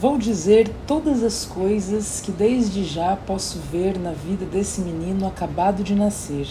[0.00, 5.82] Vou dizer todas as coisas que desde já posso ver na vida desse menino acabado
[5.82, 6.48] de nascer.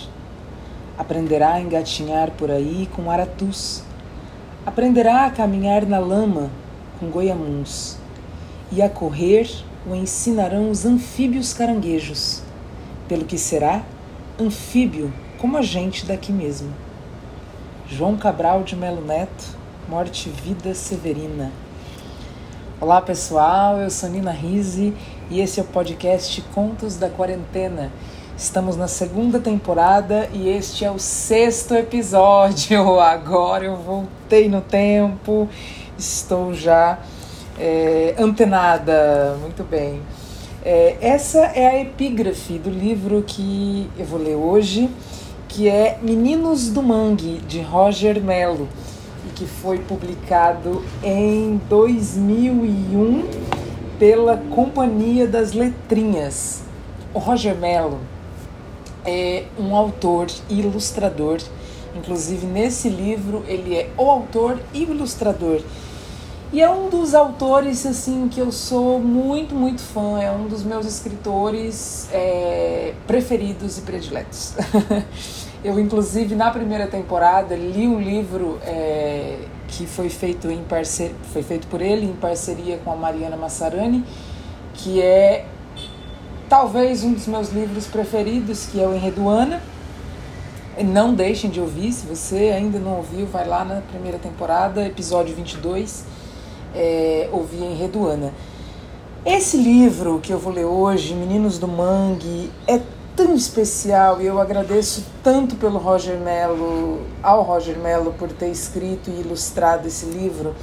[0.95, 3.81] Aprenderá a engatinhar por aí com aratus.
[4.63, 6.51] Aprenderá a caminhar na lama
[6.99, 7.97] com goiamuns.
[8.71, 9.49] E a correr
[9.83, 12.43] o ensinarão os anfíbios caranguejos,
[13.07, 13.81] pelo que será
[14.39, 16.71] anfíbio como a gente daqui mesmo.
[17.87, 19.57] João Cabral de Melo Neto,
[19.89, 21.51] Morte Vida Severina.
[22.81, 24.93] Olá pessoal, eu sou Nina Rizzi
[25.29, 27.91] e esse é o podcast Contos da Quarentena.
[28.37, 32.97] Estamos na segunda temporada e este é o sexto episódio.
[33.03, 35.49] Agora eu voltei no tempo,
[35.97, 36.99] estou já
[37.59, 39.35] é, antenada.
[39.41, 40.01] Muito bem.
[40.63, 44.89] É, essa é a epígrafe do livro que eu vou ler hoje,
[45.49, 48.69] que é Meninos do Mangue, de Roger Mello
[49.39, 53.25] que foi publicado em 2001
[53.97, 56.61] pela Companhia das Letrinhas.
[57.13, 58.01] O Roger Mello
[59.05, 61.39] é um autor e ilustrador.
[61.95, 65.61] Inclusive, nesse livro, ele é o autor e o ilustrador.
[66.51, 70.19] E é um dos autores assim que eu sou muito, muito fã.
[70.19, 74.53] É um dos meus escritores é, preferidos e prediletos.
[75.61, 81.11] Eu, inclusive, na primeira temporada, li um livro é, que foi feito, em parcer...
[81.33, 84.05] foi feito por ele em parceria com a Mariana Massarani,
[84.73, 85.45] que é
[86.47, 89.61] talvez um dos meus livros preferidos, que é o Enreduana.
[90.81, 95.35] Não deixem de ouvir, se você ainda não ouviu, vai lá na primeira temporada, episódio
[95.35, 96.05] 22,
[96.73, 98.33] é, ouvir Enreduana.
[99.25, 102.79] Esse livro que eu vou ler hoje, Meninos do Mangue, é
[103.19, 109.09] tão especial e eu agradeço tanto pelo Roger Mello, ao Roger Mello por ter escrito
[109.09, 110.55] e ilustrado esse livro.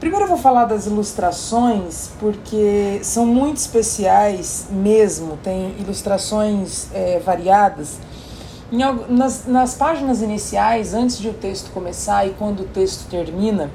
[0.00, 7.98] Primeiro eu vou falar das ilustrações porque são muito especiais mesmo, tem ilustrações é, variadas.
[8.72, 8.78] Em,
[9.08, 13.70] nas, nas páginas iniciais, antes de o texto começar e quando o texto termina,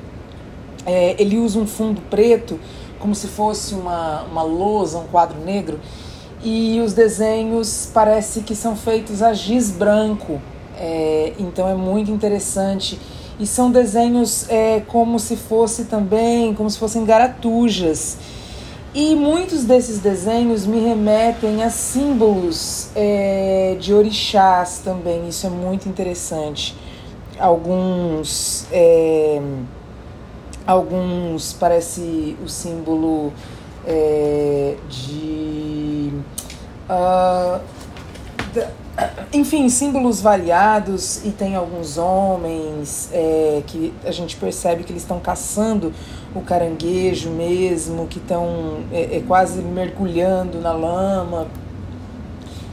[0.86, 2.60] é, ele usa um fundo preto
[3.00, 5.80] como se fosse uma, uma lousa, um quadro negro,
[6.44, 10.42] e os desenhos parece que são feitos a giz branco,
[10.78, 13.00] é, então é muito interessante.
[13.40, 18.18] E são desenhos é, como se fosse também, como se fossem garatujas.
[18.94, 25.88] E muitos desses desenhos me remetem a símbolos é, de orixás também, isso é muito
[25.88, 26.76] interessante.
[27.40, 29.42] Alguns, é,
[30.68, 33.32] alguns parece o símbolo
[33.86, 36.12] é, de.
[36.90, 37.62] Uh,
[39.34, 45.20] enfim, símbolos variados e tem alguns homens é, que a gente percebe que eles estão
[45.20, 45.94] caçando
[46.36, 51.48] o caranguejo mesmo, que estão é, é, quase mergulhando na lama.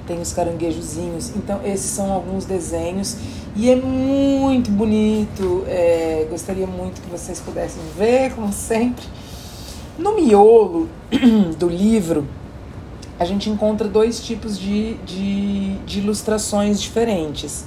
[0.07, 1.31] Tem os caranguejozinhos.
[1.37, 3.17] Então, esses são alguns desenhos
[3.55, 5.65] e é muito bonito.
[5.67, 9.05] É, gostaria muito que vocês pudessem ver, como sempre.
[9.99, 10.89] No miolo
[11.59, 12.25] do livro,
[13.19, 17.65] a gente encontra dois tipos de, de, de ilustrações diferentes.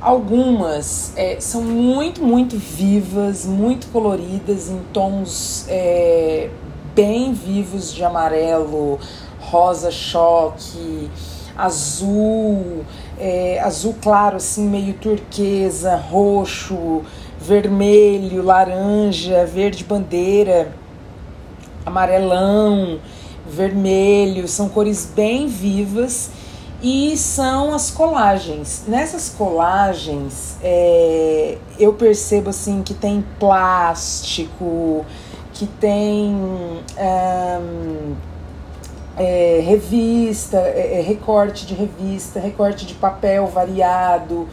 [0.00, 6.50] Algumas é, são muito, muito vivas, muito coloridas, em tons é,
[6.94, 9.00] bem vivos de amarelo,
[9.40, 11.10] rosa choque,
[11.58, 12.84] azul,
[13.18, 17.02] é, azul claro, assim, meio turquesa, roxo,
[17.40, 20.85] vermelho, laranja, verde bandeira
[21.86, 22.98] amarelão,
[23.46, 26.30] vermelho, são cores bem vivas
[26.82, 28.84] e são as colagens.
[28.86, 35.06] Nessas colagens é, eu percebo assim que tem plástico,
[35.54, 36.36] que tem
[39.16, 44.46] é, revista, é, é, recorte de revista, recorte de papel variado,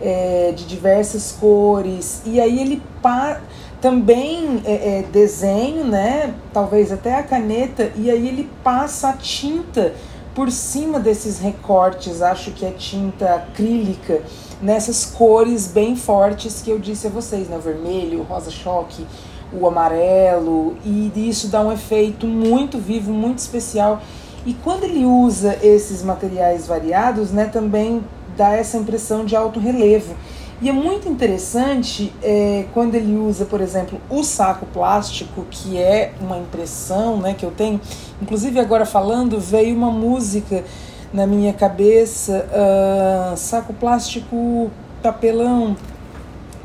[0.00, 3.40] é, de diversas cores, e aí ele pa
[3.80, 6.34] também é, é, desenho, né?
[6.52, 9.94] Talvez até a caneta, e aí ele passa a tinta
[10.34, 14.22] por cima desses recortes, acho que é tinta acrílica,
[14.62, 17.56] nessas cores bem fortes que eu disse a vocês, né?
[17.56, 19.06] O vermelho, o rosa choque,
[19.52, 24.00] o amarelo, e isso dá um efeito muito vivo, muito especial.
[24.46, 28.02] E quando ele usa esses materiais variados, né, também
[28.36, 30.14] dá essa impressão de alto relevo.
[30.60, 36.12] E é muito interessante é, quando ele usa, por exemplo, o saco plástico, que é
[36.20, 37.80] uma impressão né, que eu tenho.
[38.20, 40.64] Inclusive, agora falando, veio uma música
[41.12, 44.70] na minha cabeça: uh, saco plástico
[45.00, 45.76] papelão,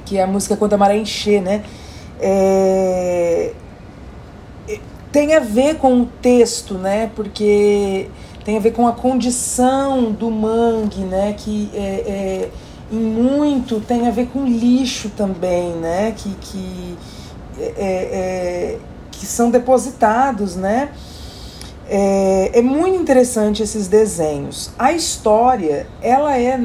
[0.06, 1.64] que é a música Quando a Maré Encher, né?
[2.20, 3.54] É,
[5.12, 7.12] tem a ver com o texto, né?
[7.16, 8.10] Porque
[8.44, 11.36] tem a ver com a condição do mangue, né?
[11.38, 12.50] Que é, é,
[12.94, 16.14] em muito tem a ver com lixo também, né?
[16.16, 16.98] Que, que,
[17.58, 18.80] é, é, é
[19.12, 20.90] que são depositados, né?
[21.90, 24.72] É, é muito interessante esses desenhos.
[24.78, 26.62] A história, ela é,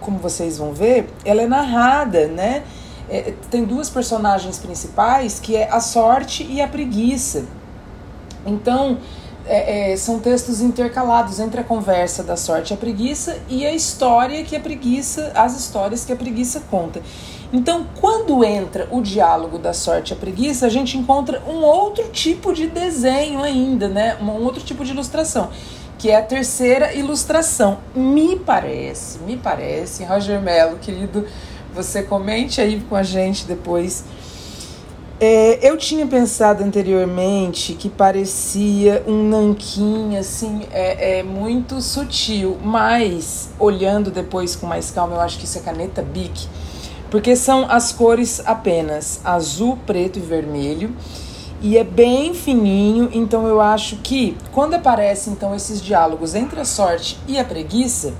[0.00, 2.62] como vocês vão ver, ela é narrada, né?
[3.08, 7.44] É, tem duas personagens principais que é a sorte e a preguiça.
[8.44, 8.98] Então,
[9.46, 13.72] é, é, são textos intercalados entre a conversa da sorte e a preguiça e a
[13.72, 17.00] história que a preguiça, as histórias que a preguiça conta.
[17.52, 22.08] Então, quando entra o diálogo da sorte e a preguiça, a gente encontra um outro
[22.08, 24.16] tipo de desenho ainda, né?
[24.20, 25.50] Um outro tipo de ilustração,
[25.96, 27.78] que é a terceira ilustração.
[27.94, 31.24] Me parece, me parece, Roger Mello, querido,
[31.72, 34.04] você comente aí com a gente depois
[35.18, 43.48] é, eu tinha pensado anteriormente que parecia um nanquim, assim, é, é, muito sutil, mas
[43.58, 46.46] olhando depois com mais calma, eu acho que isso é caneta Bic,
[47.10, 50.94] porque são as cores apenas azul, preto e vermelho,
[51.62, 56.64] e é bem fininho, então eu acho que quando aparecem então esses diálogos entre a
[56.66, 58.12] sorte e a preguiça,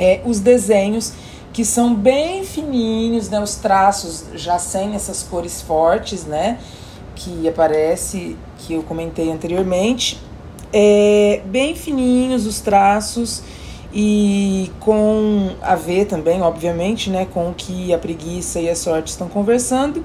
[0.00, 1.12] é, os desenhos
[1.56, 3.40] que são bem fininhos, né?
[3.40, 6.58] Os traços já sem essas cores fortes, né?
[7.14, 10.20] Que aparece, que eu comentei anteriormente.
[10.70, 13.42] É, bem fininhos os traços
[13.90, 17.26] e com a ver também, obviamente, né?
[17.32, 20.04] Com o que a preguiça e a sorte estão conversando.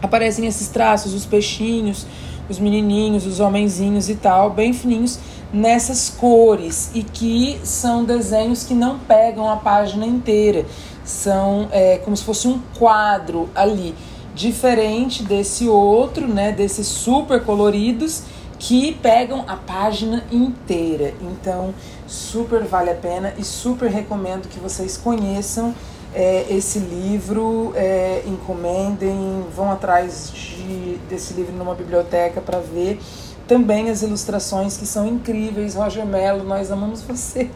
[0.00, 2.06] Aparecem esses traços, os peixinhos,
[2.48, 5.18] os menininhos, os homenzinhos e tal, bem fininhos
[5.52, 10.66] nessas cores e que são desenhos que não pegam a página inteira,
[11.04, 13.94] são é, como se fosse um quadro ali,
[14.34, 18.22] diferente desse outro, né, desses super coloridos
[18.58, 21.14] que pegam a página inteira.
[21.20, 21.74] Então,
[22.06, 25.74] super vale a pena e super recomendo que vocês conheçam
[26.14, 32.98] é, esse livro, é, encomendem, vão atrás de, desse livro numa biblioteca para ver
[33.46, 35.74] também as ilustrações que são incríveis.
[35.74, 37.50] Roger Mello, nós amamos você.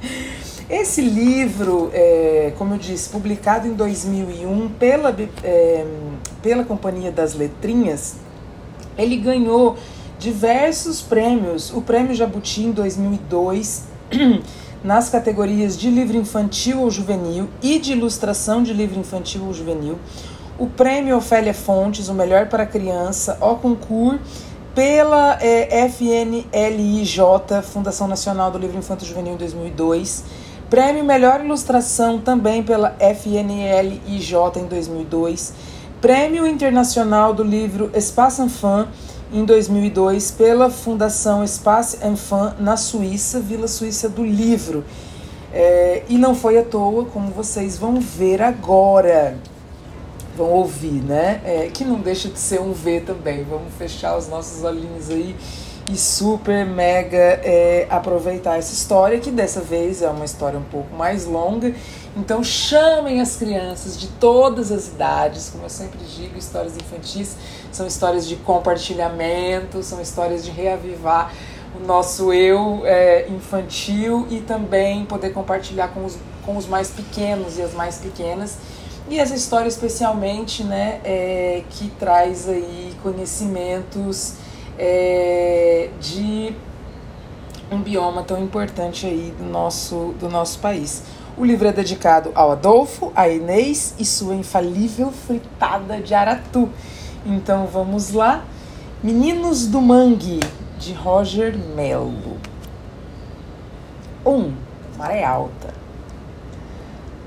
[0.68, 5.84] Esse livro, é, como eu disse, publicado em 2001 pela, é,
[6.40, 8.14] pela Companhia das Letrinhas,
[8.96, 9.76] ele ganhou
[10.18, 11.72] diversos prêmios.
[11.72, 13.84] O Prêmio Jabuti em 2002,
[14.84, 19.98] nas categorias de livro infantil ou juvenil e de ilustração de livro infantil ou juvenil.
[20.56, 27.18] O Prêmio Ofélia Fontes, o melhor para criança, ao concurso pela é, FNLIJ,
[27.62, 30.24] Fundação Nacional do Livro Infanto Juvenil em 2002.
[30.68, 35.52] Prêmio Melhor Ilustração também pela FNLIJ em 2002.
[36.00, 38.88] Prêmio Internacional do Livro Espace Enfant
[39.32, 44.84] em 2002 pela Fundação Espace Enfant na Suíça, Vila Suíça do Livro.
[45.52, 49.36] É, e não foi à toa, como vocês vão ver agora
[50.36, 51.40] vão ouvir, né?
[51.44, 53.44] É, que não deixa de ser um V também.
[53.44, 55.36] Vamos fechar os nossos olhinhos aí
[55.90, 60.94] e super mega é, aproveitar essa história, que dessa vez é uma história um pouco
[60.94, 61.74] mais longa.
[62.16, 67.36] Então chamem as crianças de todas as idades, como eu sempre digo, histórias infantis
[67.72, 71.32] são histórias de compartilhamento, são histórias de reavivar
[71.80, 77.58] o nosso eu é, infantil e também poder compartilhar com os, com os mais pequenos
[77.58, 78.56] e as mais pequenas
[79.10, 84.34] e essa história especialmente, né, é, que traz aí conhecimentos
[84.78, 86.54] é, de
[87.72, 91.02] um bioma tão importante aí do nosso, do nosso país.
[91.36, 96.68] O livro é dedicado ao Adolfo, a Inês e sua infalível fritada de aratu.
[97.26, 98.44] Então vamos lá.
[99.02, 100.38] Meninos do Mangue,
[100.78, 102.38] de Roger Mello.
[104.24, 104.30] 1.
[104.30, 104.54] Um,
[104.96, 105.79] maré alta.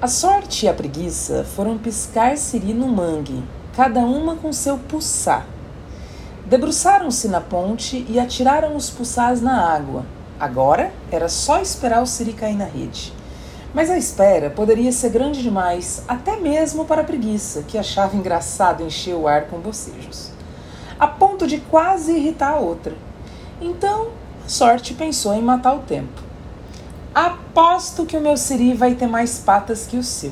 [0.04, 3.42] A sorte e a preguiça foram piscar siri no mangue,
[3.74, 5.46] cada uma com seu puçá.
[6.46, 10.06] Debruçaram-se na ponte e atiraram os puçás na água.
[10.38, 13.14] Agora era só esperar o siri cair na rede.
[13.74, 18.84] Mas a espera poderia ser grande demais, até mesmo para a preguiça, que achava engraçado
[18.84, 20.32] encher o ar com bocejos,
[21.00, 22.94] a ponto de quase irritar a outra.
[23.62, 24.10] Então,
[24.46, 26.33] a sorte pensou em matar o tempo.
[27.14, 30.32] Aposto que o meu siri vai ter mais patas que o seu.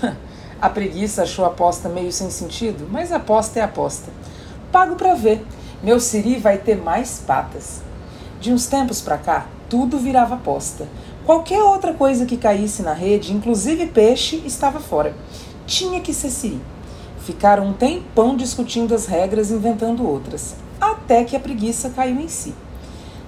[0.62, 4.12] a preguiça achou a aposta meio sem sentido, mas aposta é aposta.
[4.70, 5.44] Pago para ver.
[5.82, 7.80] Meu siri vai ter mais patas.
[8.40, 10.86] De uns tempos para cá, tudo virava aposta.
[11.26, 15.16] Qualquer outra coisa que caísse na rede, inclusive peixe, estava fora.
[15.66, 16.60] Tinha que ser siri.
[17.18, 20.54] Ficaram um tempão discutindo as regras, inventando outras.
[20.80, 22.54] até que a preguiça caiu em si.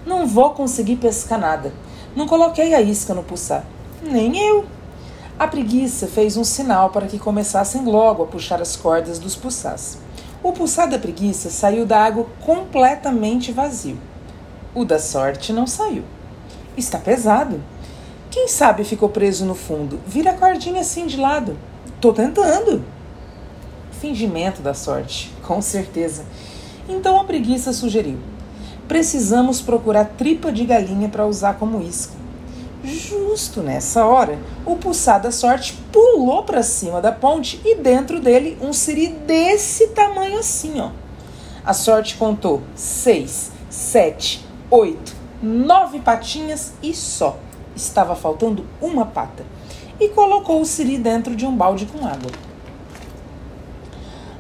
[0.06, 1.72] Não vou conseguir pescar nada.
[2.14, 3.64] Não coloquei a isca no pulsar.
[4.02, 4.66] Nem eu.
[5.38, 9.98] A preguiça fez um sinal para que começassem logo a puxar as cordas dos pulsás.
[10.42, 13.98] O pulsar da preguiça saiu da água completamente vazio.
[14.74, 16.02] O da sorte não saiu.
[16.76, 17.62] Está pesado.
[18.30, 20.00] Quem sabe ficou preso no fundo?
[20.06, 21.56] Vira a cordinha assim de lado.
[22.00, 22.84] Tô tentando.
[24.00, 26.24] Fingimento da sorte, com certeza.
[26.88, 28.18] Então a preguiça sugeriu:
[28.90, 32.12] precisamos procurar tripa de galinha para usar como isca.
[32.82, 38.59] Justo nessa hora, o pulsar da sorte pulou para cima da ponte e dentro dele
[38.61, 40.90] um siri desse tamanho assim, ó.
[41.64, 47.38] A sorte contou seis, sete, oito, nove patinhas e só.
[47.76, 49.47] Estava faltando uma pata.
[50.00, 52.32] E colocou o siri dentro de um balde com água.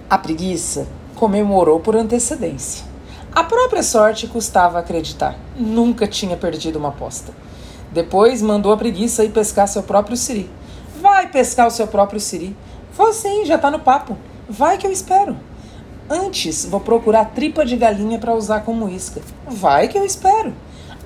[0.08, 2.89] A preguiça comemorou por antecedência.
[3.32, 5.36] A própria sorte custava acreditar.
[5.56, 7.32] Nunca tinha perdido uma aposta.
[7.92, 10.50] Depois mandou a preguiça ir pescar seu próprio siri.
[11.00, 12.56] Vai pescar o seu próprio siri.
[12.92, 14.18] Vou sim, já tá no papo.
[14.48, 15.36] Vai que eu espero.
[16.08, 19.22] Antes, vou procurar tripa de galinha para usar como isca.
[19.46, 20.52] Vai que eu espero.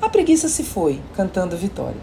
[0.00, 2.00] A preguiça se foi, cantando vitória.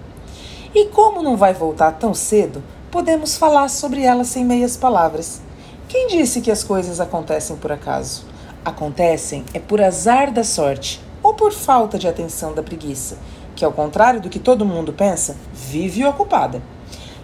[0.73, 5.41] E como não vai voltar tão cedo, podemos falar sobre ela sem meias palavras.
[5.89, 8.30] Quem disse que as coisas acontecem por acaso?
[8.63, 13.17] Acontecem é por azar da sorte ou por falta de atenção da preguiça
[13.55, 16.61] que, ao contrário do que todo mundo pensa, vive ocupada.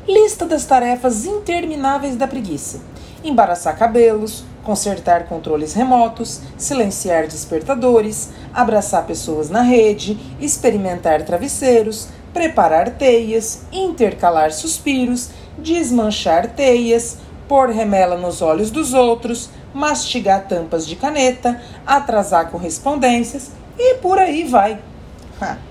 [0.07, 2.81] Lista das tarefas intermináveis da preguiça:
[3.23, 13.61] embaraçar cabelos, consertar controles remotos, silenciar despertadores, abraçar pessoas na rede, experimentar travesseiros, preparar teias,
[13.71, 17.17] intercalar suspiros, desmanchar teias,
[17.47, 24.43] pôr remela nos olhos dos outros, mastigar tampas de caneta, atrasar correspondências e por aí
[24.43, 24.79] vai.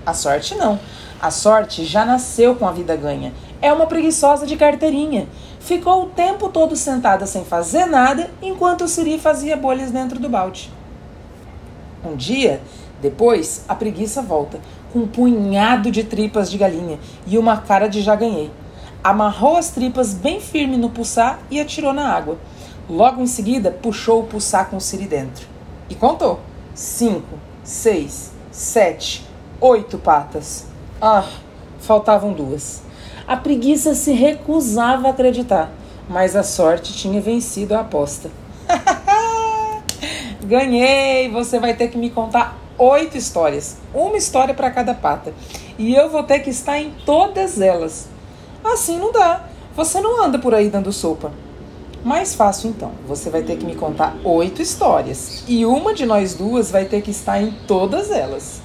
[0.05, 0.79] A sorte não.
[1.21, 3.33] A sorte já nasceu com a vida ganha.
[3.61, 5.27] É uma preguiçosa de carteirinha.
[5.59, 10.29] Ficou o tempo todo sentada sem fazer nada enquanto o Siri fazia bolhas dentro do
[10.29, 10.71] balde.
[12.05, 12.61] Um dia,
[13.01, 14.59] depois, a preguiça volta,
[14.93, 18.49] com um punhado de tripas de galinha e uma cara de já ganhei.
[19.03, 22.37] Amarrou as tripas bem firme no pulsar e atirou na água.
[22.89, 25.45] Logo em seguida, puxou o pulsar com o Siri dentro.
[25.89, 26.39] E contou:
[26.73, 29.25] cinco, seis, sete,
[29.59, 30.65] oito patas.
[31.01, 31.27] Ah,
[31.79, 32.81] faltavam duas.
[33.27, 35.69] A preguiça se recusava a acreditar,
[36.07, 38.31] mas a sorte tinha vencido a aposta.
[40.43, 41.29] Ganhei!
[41.29, 45.33] Você vai ter que me contar oito histórias, uma história para cada pata,
[45.77, 48.07] e eu vou ter que estar em todas elas.
[48.63, 49.43] Assim não dá.
[49.75, 51.31] Você não anda por aí dando sopa.
[52.07, 52.93] Mais fácil então.
[53.05, 57.01] Você vai ter que me contar oito histórias e uma de nós duas vai ter
[57.01, 58.61] que estar em todas elas.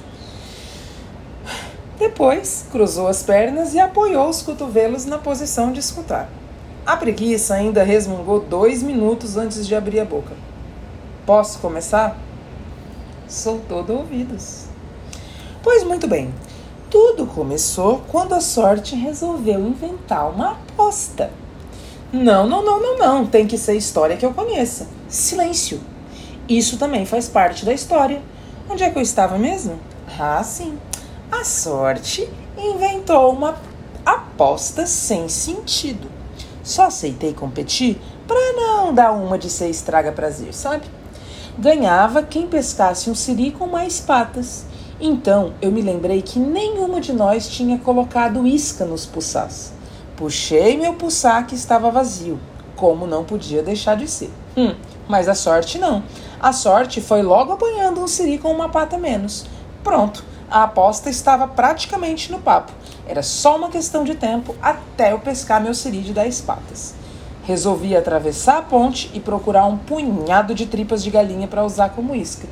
[1.98, 6.28] Depois, cruzou as pernas e apoiou os cotovelos na posição de escutar.
[6.86, 10.36] A preguiça ainda resmungou dois minutos antes de abrir a boca.
[11.26, 12.16] Posso começar?
[13.26, 14.66] Sou todo ouvidos.
[15.64, 16.32] Pois muito bem.
[16.88, 21.41] Tudo começou quando a sorte resolveu inventar uma aposta.
[22.12, 23.26] Não, não, não, não, não.
[23.26, 24.86] Tem que ser história que eu conheça.
[25.08, 25.80] Silêncio.
[26.46, 28.20] Isso também faz parte da história.
[28.68, 29.78] Onde é que eu estava mesmo?
[30.18, 30.78] Ah, sim.
[31.30, 32.28] A sorte
[32.58, 33.56] inventou uma
[34.04, 36.10] aposta sem sentido.
[36.62, 40.84] Só aceitei competir para não dar uma de ser estraga prazer, sabe?
[41.58, 44.66] Ganhava quem pescasse um siri com mais patas.
[45.00, 49.72] Então eu me lembrei que nenhuma de nós tinha colocado isca nos puçás.
[50.22, 52.38] Puxei meu puçá que estava vazio,
[52.76, 54.30] como não podia deixar de ser.
[54.56, 54.72] Hum,
[55.08, 56.04] mas a sorte não.
[56.40, 59.46] A sorte foi logo apanhando um siri com uma pata menos.
[59.82, 62.70] Pronto, a aposta estava praticamente no papo.
[63.04, 66.94] Era só uma questão de tempo até eu pescar meu siri de 10 patas.
[67.42, 72.14] Resolvi atravessar a ponte e procurar um punhado de tripas de galinha para usar como
[72.14, 72.46] isca.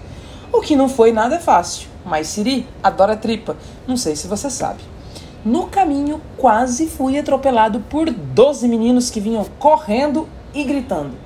[0.53, 4.81] O que não foi nada fácil, mas Siri adora tripa, não sei se você sabe.
[5.45, 11.17] No caminho, quase fui atropelado por 12 meninos que vinham correndo e gritando.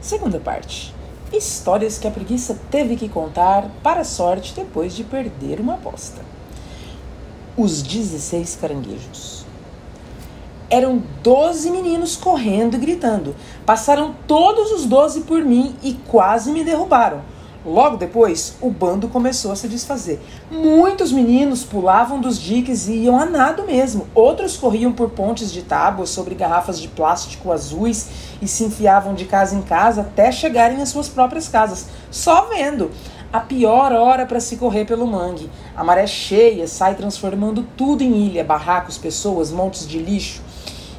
[0.00, 0.94] Segunda parte
[1.32, 6.20] histórias que a preguiça teve que contar para a sorte depois de perder uma aposta.
[7.56, 9.44] Os 16 caranguejos.
[10.68, 13.34] Eram 12 meninos correndo e gritando.
[13.64, 17.22] Passaram todos os 12 por mim e quase me derrubaram.
[17.66, 20.20] Logo depois, o bando começou a se desfazer.
[20.48, 24.06] Muitos meninos pulavam dos diques e iam a nado mesmo.
[24.14, 28.08] Outros corriam por pontes de tábuas sobre garrafas de plástico azuis
[28.40, 32.88] e se enfiavam de casa em casa até chegarem às suas próprias casas, só vendo.
[33.32, 35.50] A pior hora para se correr pelo mangue.
[35.76, 40.40] A maré cheia sai transformando tudo em ilha, barracos, pessoas, montes de lixo.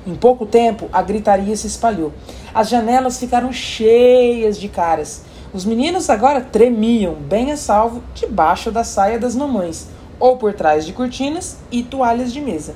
[0.05, 2.11] Em pouco tempo, a gritaria se espalhou.
[2.53, 5.23] As janelas ficaram cheias de caras.
[5.53, 9.87] Os meninos agora tremiam, bem a salvo, debaixo da saia das mamães,
[10.19, 12.75] ou por trás de cortinas e toalhas de mesa.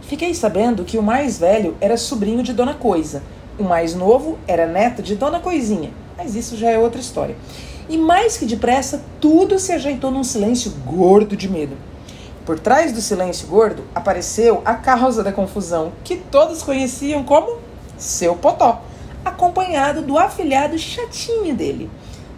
[0.00, 3.22] Fiquei sabendo que o mais velho era sobrinho de Dona Coisa,
[3.58, 7.36] o mais novo era neto de Dona Coisinha, mas isso já é outra história.
[7.90, 11.76] E mais que depressa, tudo se ajeitou num silêncio gordo de medo.
[12.46, 17.58] Por trás do silêncio gordo apareceu a causa da confusão, que todos conheciam como
[17.98, 18.80] seu Potó
[19.28, 21.90] acompanhado do afilhado chatinho dele.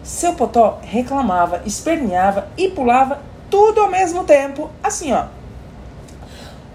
[0.03, 5.25] Seu Potó reclamava, esperneava e pulava tudo ao mesmo tempo, assim ó.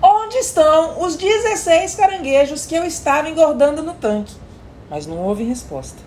[0.02, 4.36] Onde estão os 16 caranguejos que eu estava engordando no tanque?
[4.90, 5.98] Mas não houve resposta.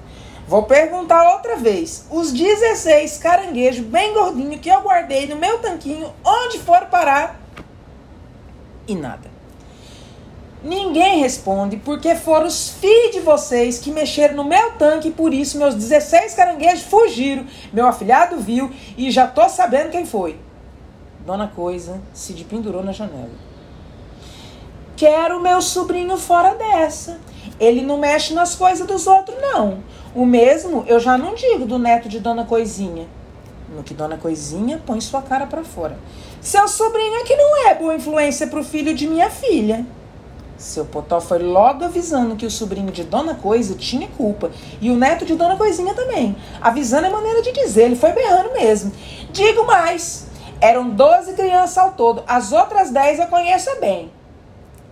[0.47, 2.05] Vou perguntar outra vez.
[2.09, 7.39] Os 16 caranguejos bem gordinhos que eu guardei no meu tanquinho, onde foram parar?
[8.87, 9.38] E nada.
[10.61, 15.33] Ninguém responde porque foram os filhos de vocês que mexeram no meu tanque e por
[15.33, 17.45] isso meus 16 caranguejos fugiram.
[17.71, 20.37] Meu afilhado viu e já tô sabendo quem foi.
[21.25, 23.29] Dona Coisa se pendurou na janela.
[24.97, 27.19] Quero meu sobrinho fora dessa.
[27.57, 29.81] Ele não mexe nas coisas dos outros, não.
[30.13, 33.07] O mesmo eu já não digo do neto de Dona Coisinha.
[33.73, 35.97] No que Dona Coisinha põe sua cara para fora.
[36.41, 39.85] Seu sobrinho é que não é boa influência pro filho de minha filha.
[40.59, 44.51] Seu Potó foi logo avisando que o sobrinho de Dona Coisa tinha culpa.
[44.81, 46.35] E o neto de Dona Coisinha também.
[46.59, 48.91] Avisando é maneira de dizer, ele foi berrando mesmo.
[49.31, 50.27] Digo mais,
[50.59, 52.25] eram 12 crianças ao todo.
[52.27, 54.11] As outras 10 eu conheço bem.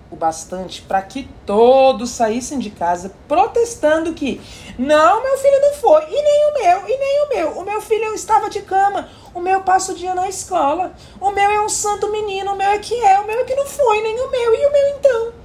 [0.09, 4.39] O bastante para que todos saíssem de casa protestando que
[4.79, 7.61] não, meu filho não foi, e nem o meu, e nem o meu.
[7.61, 10.93] O meu filho estava de cama, o meu passa o dia na escola.
[11.19, 13.53] O meu é um santo menino, o meu é que é, o meu é que
[13.53, 15.36] não foi, nem o meu, e o meu então.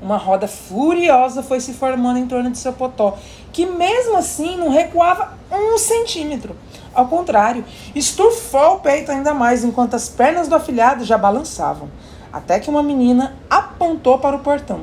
[0.00, 3.16] Uma roda furiosa foi se formando em torno de seu potó,
[3.52, 6.54] que mesmo assim não recuava um centímetro.
[6.94, 11.90] Ao contrário, estufou o peito ainda mais, enquanto as pernas do afilhado já balançavam,
[12.32, 14.80] até que uma menina apontou para o portão.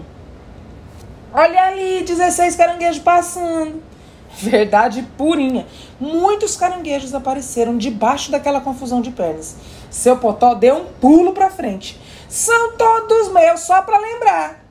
[1.32, 3.82] Olha ali, 16 caranguejos passando.
[4.38, 5.67] Verdade purinha.
[5.99, 9.56] Muitos caranguejos apareceram debaixo daquela confusão de pernas.
[9.89, 11.99] Seu potó deu um pulo para frente.
[12.28, 14.62] São todos meus, só para lembrar.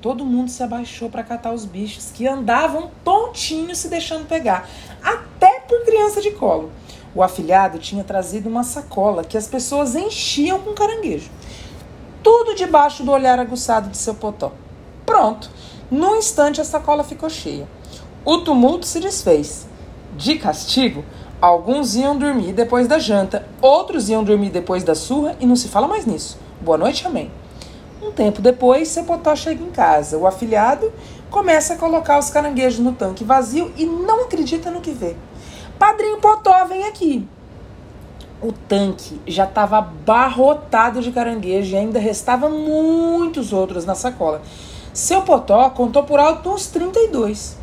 [0.00, 4.66] Todo mundo se abaixou para catar os bichos que andavam tontinhos se deixando pegar,
[5.02, 6.70] até por criança de colo.
[7.14, 11.30] O afilhado tinha trazido uma sacola que as pessoas enchiam com caranguejo.
[12.22, 14.52] Tudo debaixo do olhar aguçado de seu potó.
[15.04, 15.50] Pronto.
[15.90, 17.68] Num instante a sacola ficou cheia.
[18.24, 19.66] O tumulto se desfez.
[20.16, 21.04] De castigo,
[21.42, 25.68] alguns iam dormir depois da janta, outros iam dormir depois da surra e não se
[25.68, 26.38] fala mais nisso.
[26.60, 27.30] Boa noite, amém.
[28.02, 30.16] Um tempo depois, seu potó chega em casa.
[30.16, 30.90] O afilhado
[31.30, 35.16] começa a colocar os caranguejos no tanque vazio e não acredita no que vê.
[35.78, 37.26] Padrinho Potó, vem aqui.
[38.42, 44.40] O tanque já estava abarrotado de caranguejo e ainda restavam muitos outros na sacola.
[44.92, 47.58] Seu Potó contou por alto uns 32.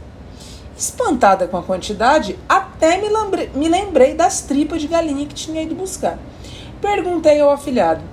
[0.77, 5.63] Espantada com a quantidade, até me lembrei, me lembrei das tripas de galinha que tinha
[5.63, 6.19] ido buscar.
[6.79, 8.03] Perguntei ao afilhado: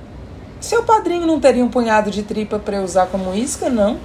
[0.64, 3.98] seu padrinho não teria um punhado de tripa para usar como isca, não?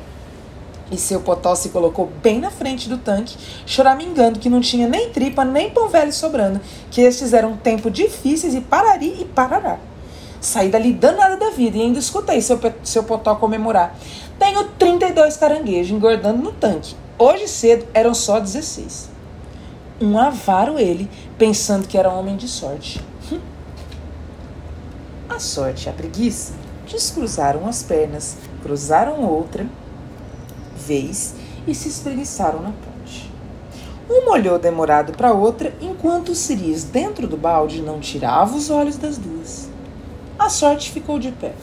[0.91, 5.09] E seu potó se colocou bem na frente do tanque, choramingando que não tinha nem
[5.09, 6.59] tripa nem pão velho sobrando,
[6.91, 9.77] que estes eram tempo difíceis e parari e parará.
[10.41, 13.95] Saí dali danada da vida e ainda escutei seu, seu potó comemorar.
[14.37, 16.93] Tenho 32 caranguejos engordando no tanque.
[17.17, 19.09] Hoje cedo eram só 16.
[20.01, 23.01] Um avaro ele, pensando que era homem de sorte.
[25.29, 26.53] A sorte e a preguiça
[26.89, 29.65] descruzaram as pernas, cruzaram outra
[30.75, 31.35] vez
[31.67, 33.31] e se espreguiçaram na ponte.
[34.09, 38.97] Uma olhou demorado para outra, enquanto o Siris, dentro do balde, não tirava os olhos
[38.97, 39.69] das duas.
[40.37, 41.53] A sorte ficou de pé.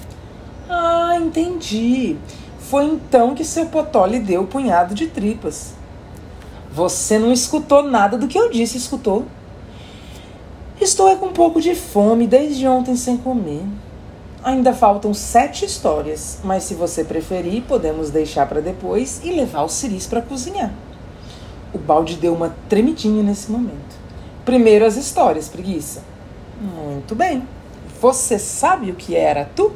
[0.68, 2.16] Ah, entendi.
[2.60, 5.74] Foi então que seu potó lhe deu o punhado de tripas.
[6.70, 9.24] Você não escutou nada do que eu disse, escutou?
[10.80, 13.64] Estou é com um pouco de fome desde ontem sem comer.
[14.44, 19.68] Ainda faltam sete histórias, mas se você preferir, podemos deixar para depois e levar o
[19.68, 20.70] Ciris para cozinhar.
[21.72, 23.96] O balde deu uma tremidinha nesse momento.
[24.44, 26.04] Primeiro as histórias, preguiça.
[26.60, 27.42] Muito bem.
[28.00, 29.72] Você sabe o que era tu?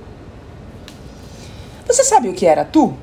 [1.87, 2.95] Você sabe o que era tu?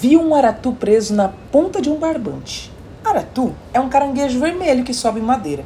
[0.00, 2.70] Vi um aratu preso na ponta de um barbante.
[3.02, 5.64] Aratu é um caranguejo vermelho que sobe madeira.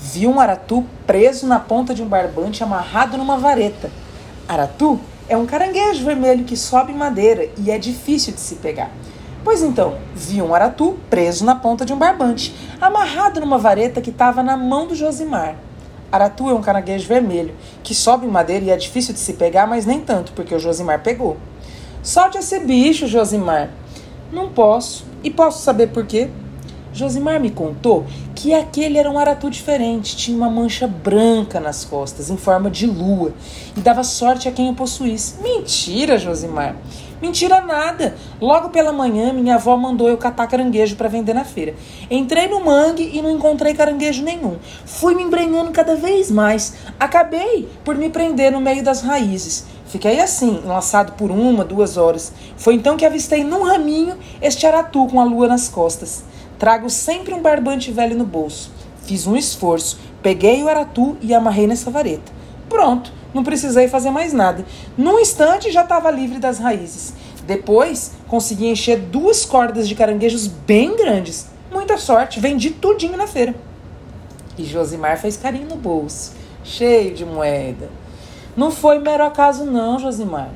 [0.00, 3.90] Vi um aratu preso na ponta de um barbante amarrado numa vareta.
[4.48, 8.90] Aratu é um caranguejo vermelho que sobe madeira e é difícil de se pegar.
[9.42, 14.10] Pois então, vi um aratu preso na ponta de um barbante, amarrado numa vareta que
[14.10, 15.56] estava na mão do Josimar.
[16.12, 19.84] Aratu é um caranguejo vermelho, que sobe madeira e é difícil de se pegar, mas
[19.84, 21.36] nem tanto, porque o Josimar pegou.
[22.02, 23.70] Solte esse bicho, Josimar.
[24.32, 25.04] Não posso.
[25.22, 26.30] E posso saber por quê?
[26.98, 32.28] Josimar me contou que aquele era um aratu diferente, tinha uma mancha branca nas costas,
[32.28, 33.32] em forma de lua,
[33.76, 35.40] e dava sorte a quem o possuísse.
[35.40, 36.74] Mentira, Josimar.
[37.22, 38.16] Mentira nada.
[38.40, 41.76] Logo pela manhã, minha avó mandou eu catar caranguejo para vender na feira.
[42.10, 44.56] Entrei no mangue e não encontrei caranguejo nenhum.
[44.84, 46.74] Fui me embrenhando cada vez mais.
[46.98, 49.66] Acabei por me prender no meio das raízes.
[49.86, 52.32] Fiquei assim, enlaçado por uma, duas horas.
[52.56, 56.24] Foi então que avistei num raminho este aratu com a lua nas costas.
[56.58, 58.72] Trago sempre um barbante velho no bolso.
[59.04, 62.32] Fiz um esforço, peguei o aratu e amarrei nessa vareta.
[62.68, 64.64] Pronto, não precisei fazer mais nada.
[64.96, 67.14] Num instante já estava livre das raízes.
[67.46, 71.46] Depois consegui encher duas cordas de caranguejos bem grandes.
[71.70, 73.54] Muita sorte, vendi tudinho na feira.
[74.58, 76.32] E Josimar fez carinho no bolso,
[76.64, 77.88] cheio de moeda.
[78.56, 80.50] Não foi mero acaso, não, Josimar.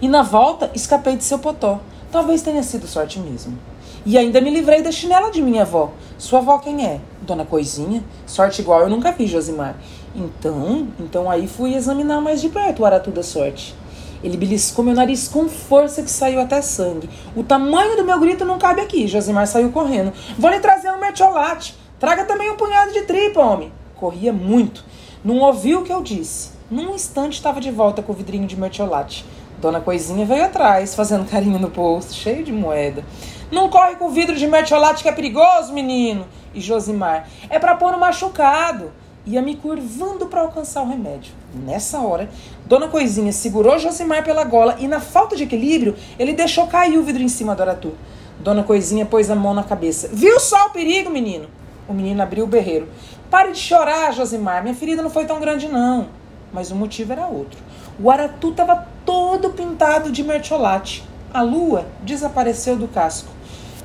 [0.00, 1.80] E na volta escapei de seu potó.
[2.12, 3.58] Talvez tenha sido sorte mesmo.
[4.04, 5.92] E ainda me livrei da chinela de minha avó.
[6.18, 7.00] Sua avó quem é?
[7.20, 8.02] Dona Coisinha?
[8.26, 9.76] Sorte igual eu nunca vi, Josimar.
[10.14, 13.76] Então, então aí fui examinar mais de perto o aratu da sorte.
[14.22, 17.08] Ele beliscou meu nariz com força que saiu até sangue.
[17.36, 19.06] O tamanho do meu grito não cabe aqui.
[19.06, 20.12] Josimar saiu correndo.
[20.36, 21.76] Vou lhe trazer um mertiolate.
[21.98, 23.72] Traga também um punhado de tripa, homem.
[23.94, 24.84] Corria muito.
[25.24, 26.50] Não ouviu o que eu disse.
[26.68, 29.24] Num instante estava de volta com o vidrinho de mertiolate.
[29.60, 33.04] Dona Coisinha veio atrás, fazendo carinho no bolso, cheio de moeda.
[33.52, 36.26] Não corre com vidro de mertiolate que é perigoso, menino.
[36.52, 38.90] E Josimar, é para pôr no machucado
[39.24, 41.32] ia me curvando para alcançar o remédio.
[41.54, 42.28] Nessa hora,
[42.66, 47.02] Dona Coisinha segurou Josimar pela gola e, na falta de equilíbrio, ele deixou cair o
[47.02, 47.92] vidro em cima do aratu.
[48.40, 50.08] Dona Coisinha pôs a mão na cabeça.
[50.12, 51.48] Viu só o perigo, menino?
[51.88, 52.88] O menino abriu o berreiro.
[53.30, 54.62] Pare de chorar, Josimar.
[54.62, 56.08] Minha ferida não foi tão grande, não.
[56.52, 57.58] Mas o motivo era outro.
[58.02, 61.04] O aratu estava todo pintado de mertiolate.
[61.32, 63.30] A lua desapareceu do casco.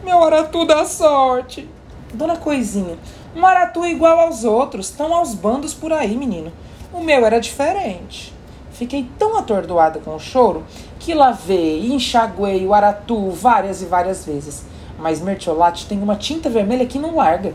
[0.08, 1.68] Meu aratu dá sorte.
[2.14, 2.98] Dona Coisinha,
[3.36, 6.50] um aratu igual aos outros, estão aos bandos por aí, menino.
[6.94, 8.34] O meu era diferente.
[8.72, 10.64] Fiquei tão atordoada com o choro
[10.98, 14.64] que lavei e enxaguei o aratu várias e várias vezes.
[14.98, 17.54] Mas Mertiolate tem uma tinta vermelha que não larga.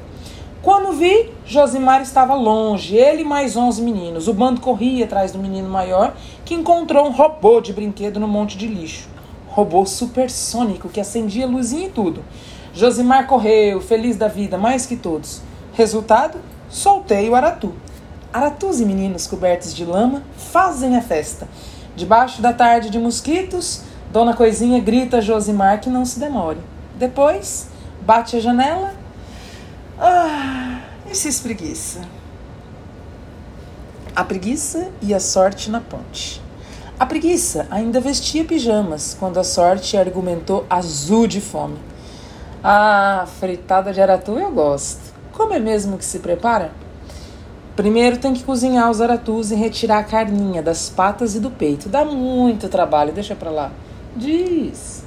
[0.61, 4.29] Quando vi, Josimar estava longe, ele e mais onze meninos.
[4.29, 8.59] O bando corria atrás do menino maior, que encontrou um robô de brinquedo no monte
[8.59, 9.09] de lixo.
[9.53, 12.25] Robô supersônico que acendia luzinha e tudo.
[12.73, 15.43] Josimar correu, feliz da vida, mais que todos.
[15.75, 16.39] Resultado:
[16.71, 17.75] soltei o aratu.
[18.33, 21.47] Aratus e meninos cobertos de lama fazem a festa.
[21.95, 26.59] Debaixo da tarde de mosquitos, Dona Coisinha grita a Josimar que não se demore.
[26.97, 27.69] Depois,
[28.01, 28.95] bate a janela.
[30.01, 32.01] Ah, e se espreguiça.
[34.17, 36.42] A preguiça e a sorte na ponte.
[37.03, 41.77] A preguiça ainda vestia pijamas quando a sorte argumentou azul de fome.
[42.63, 45.13] Ah, fritada de aratu eu gosto.
[45.33, 46.71] Como é mesmo que se prepara?
[47.75, 51.89] Primeiro tem que cozinhar os aratus e retirar a carninha das patas e do peito.
[51.89, 53.73] Dá muito trabalho, deixa pra lá.
[54.17, 55.03] Diz.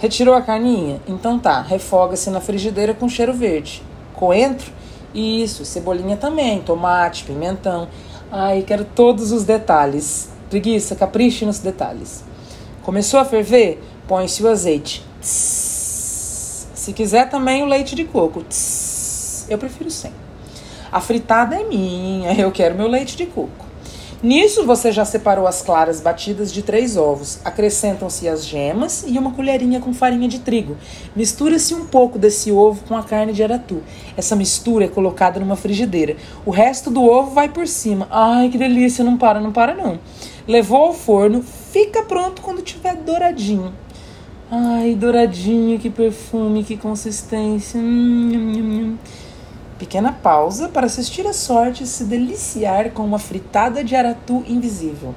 [0.00, 1.00] Retirou a carninha?
[1.06, 3.84] Então tá, refoga-se na frigideira com cheiro verde.
[4.14, 4.72] Coentro?
[5.14, 7.86] Isso, cebolinha também, tomate, pimentão.
[8.32, 10.34] Ai, quero todos os detalhes.
[10.48, 12.24] Preguiça, capriche nos detalhes.
[12.82, 13.82] Começou a ferver?
[14.06, 15.04] Põe-se o azeite.
[15.20, 16.68] Tss.
[16.74, 18.42] Se quiser também o leite de coco.
[18.44, 19.46] Tss.
[19.48, 20.12] Eu prefiro sem.
[20.90, 23.65] A fritada é minha, eu quero meu leite de coco.
[24.22, 27.38] Nisso você já separou as claras batidas de três ovos.
[27.44, 30.76] Acrescentam-se as gemas e uma colherinha com farinha de trigo.
[31.14, 33.82] Mistura-se um pouco desse ovo com a carne de aratu.
[34.16, 36.16] Essa mistura é colocada numa frigideira.
[36.46, 38.08] O resto do ovo vai por cima.
[38.10, 39.04] Ai, que delícia!
[39.04, 39.98] Não para, não para não.
[40.48, 43.72] Levou ao forno, fica pronto quando tiver douradinho.
[44.50, 47.78] Ai, douradinho, que perfume, que consistência.
[47.78, 48.98] Hum, hum, hum.
[49.78, 55.14] Pequena pausa para assistir a sorte se deliciar com uma fritada de aratu invisível,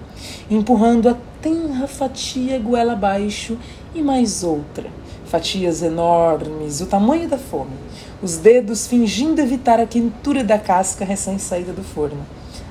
[0.52, 3.58] empurrando a tenra fatia goela abaixo
[3.96, 4.90] e mais outra.
[5.26, 7.78] fatias enormes, o tamanho da fome,
[8.22, 12.26] os dedos fingindo evitar a quentura da casca recém-saída do forno.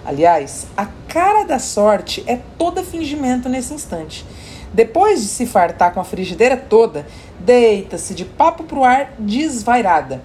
[0.05, 4.27] Aliás, a cara da sorte é toda fingimento nesse instante.
[4.74, 7.07] Depois de se fartar com a frigideira toda,
[7.40, 10.20] deita-se de papo pro ar desvairada.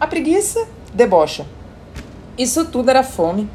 [0.00, 1.44] A preguiça debocha.
[2.38, 3.50] Isso tudo era fome.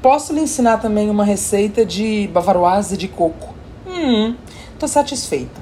[0.00, 3.54] Posso lhe ensinar também uma receita de bavaroise de coco.
[3.86, 4.36] Hum,
[4.78, 5.60] tô satisfeita.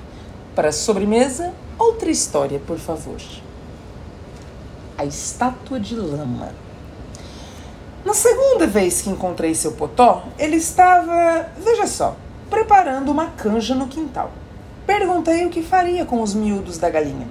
[0.55, 3.17] Para sobremesa, outra história, por favor.
[4.97, 6.53] A estátua de lama.
[8.05, 12.15] Na segunda vez que encontrei seu potó, ele estava, veja só,
[12.51, 14.31] preparando uma canja no quintal.
[14.87, 17.27] Perguntei o que faria com os miúdos da galinha.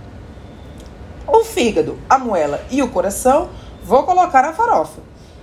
[1.28, 3.50] O fígado, a moela e o coração
[3.86, 5.02] vou colocar na farofa.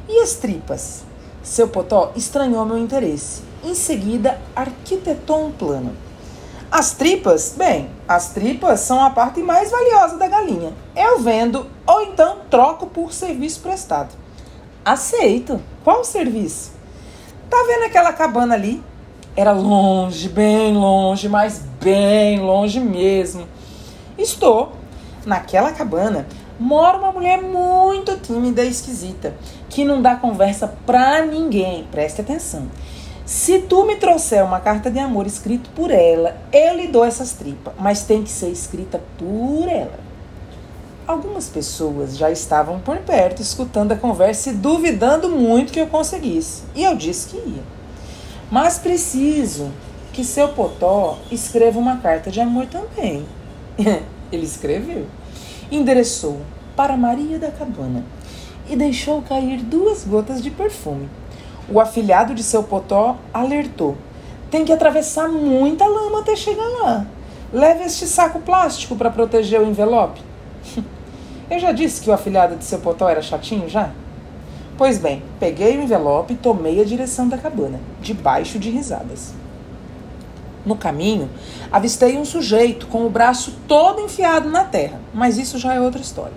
[0.09, 1.05] E as tripas?
[1.42, 3.42] Seu potó estranhou meu interesse.
[3.62, 5.94] Em seguida, arquitetou um plano.
[6.70, 7.55] As tripas?
[7.57, 10.72] Bem, as tripas são a parte mais valiosa da galinha.
[10.94, 14.11] Eu vendo ou então troco por serviço prestado.
[14.85, 15.61] Aceito.
[15.83, 16.72] Qual serviço?
[17.48, 18.83] Tá vendo aquela cabana ali?
[19.37, 23.46] Era longe, bem longe, mas bem longe mesmo.
[24.16, 24.72] Estou.
[25.26, 26.26] Naquela cabana
[26.61, 29.35] mora uma mulher muito tímida e esquisita,
[29.70, 31.85] que não dá conversa pra ninguém.
[31.90, 32.68] Preste atenção.
[33.25, 37.33] Se tu me trouxer uma carta de amor escrita por ela, eu lhe dou essas
[37.33, 39.99] tripas, mas tem que ser escrita por ela.
[41.07, 46.64] Algumas pessoas já estavam por perto escutando a conversa e duvidando muito que eu conseguisse.
[46.75, 47.62] E eu disse que ia.
[48.51, 49.70] Mas preciso
[50.12, 53.25] que seu potó escreva uma carta de amor também.
[54.31, 55.07] Ele escreveu.
[55.70, 56.40] Endereçou
[56.74, 58.04] para Maria da Cabana
[58.68, 61.09] e deixou cair duas gotas de perfume.
[61.68, 63.96] O afilhado de seu potó alertou:
[64.50, 67.06] Tem que atravessar muita lama até chegar lá.
[67.52, 70.20] Leve este saco plástico para proteger o envelope.
[71.48, 73.90] Eu já disse que o afilhado de seu potó era chatinho já?
[74.76, 79.35] Pois bem, peguei o envelope e tomei a direção da cabana, debaixo de risadas.
[80.64, 81.31] No caminho,
[81.73, 86.01] avistei um sujeito com o braço todo enfiado na terra, mas isso já é outra
[86.01, 86.35] história.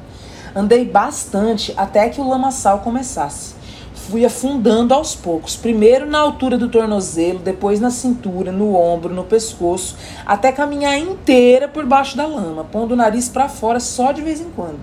[0.56, 3.56] Andei bastante até que o lamaçal começasse.
[3.94, 9.24] Fui afundando aos poucos, primeiro na altura do tornozelo, depois na cintura, no ombro, no
[9.24, 14.22] pescoço, até caminhar inteira por baixo da lama, pondo o nariz para fora só de
[14.22, 14.80] vez em quando.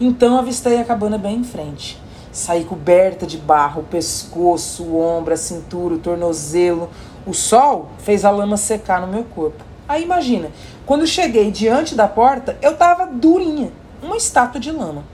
[0.00, 2.00] Então avistei a cabana bem em frente.
[2.32, 6.88] Saí coberta de barro, o pescoço, o ombro, a cintura, o tornozelo.
[7.24, 9.62] O sol fez a lama secar no meu corpo.
[9.88, 10.50] Aí imagina,
[10.84, 13.70] quando cheguei diante da porta, eu tava durinha,
[14.02, 15.04] uma estátua de lama.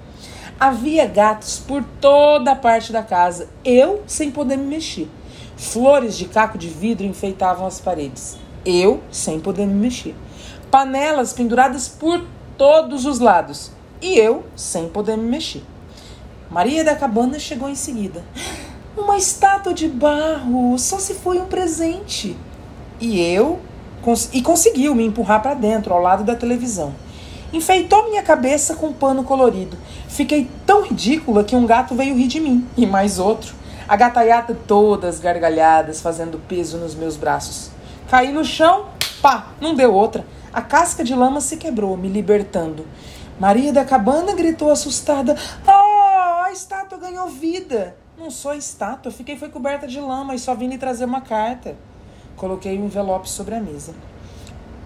[0.58, 5.08] Havia gatos por toda a parte da casa, eu sem poder me mexer.
[5.56, 10.14] Flores de caco de vidro enfeitavam as paredes, eu sem poder me mexer.
[10.70, 12.24] Panelas penduradas por
[12.56, 15.62] todos os lados, e eu sem poder me mexer.
[16.50, 18.24] Maria da Cabana chegou em seguida.
[18.98, 22.36] Uma estátua de barro, só se foi um presente.
[23.00, 23.60] E eu
[24.02, 26.92] cons e conseguiu me empurrar para dentro, ao lado da televisão.
[27.52, 29.78] Enfeitou minha cabeça com um pano colorido.
[30.08, 33.54] Fiquei tão ridícula que um gato veio rir de mim, e mais outro.
[33.86, 37.70] A gataiata todas gargalhadas, fazendo peso nos meus braços.
[38.10, 38.86] Caí no chão,
[39.22, 40.26] pá, não deu outra.
[40.52, 42.84] A casca de lama se quebrou, me libertando.
[43.38, 45.88] Maria da Cabana gritou assustada: Ah!
[46.48, 47.94] a estátua ganhou vida.
[48.18, 51.76] Não sou estátua, fiquei foi coberta de lama e só vim lhe trazer uma carta.
[52.36, 53.94] Coloquei o um envelope sobre a mesa.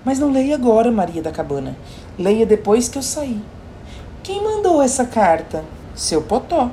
[0.04, 1.74] Mas não leia agora, Maria da Cabana.
[2.18, 3.42] Leia depois que eu sair.
[4.22, 5.64] Quem mandou essa carta?
[5.94, 6.70] Seu Potó.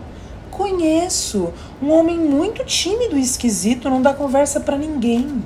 [0.51, 1.53] Conheço.
[1.81, 5.41] Um homem muito tímido e esquisito, não dá conversa para ninguém.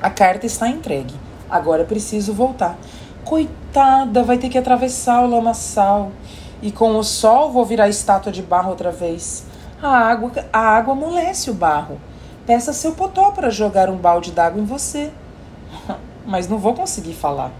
[0.00, 1.14] A carta está entregue.
[1.50, 2.78] Agora preciso voltar.
[3.24, 6.12] Coitada, vai ter que atravessar o lamaçal.
[6.62, 9.52] E com o sol vou virar estátua de barro outra vez.
[9.82, 12.00] A água, a água amolece o barro.
[12.46, 15.10] Peça seu potó para jogar um balde d'água em você.
[16.26, 17.50] Mas não vou conseguir falar.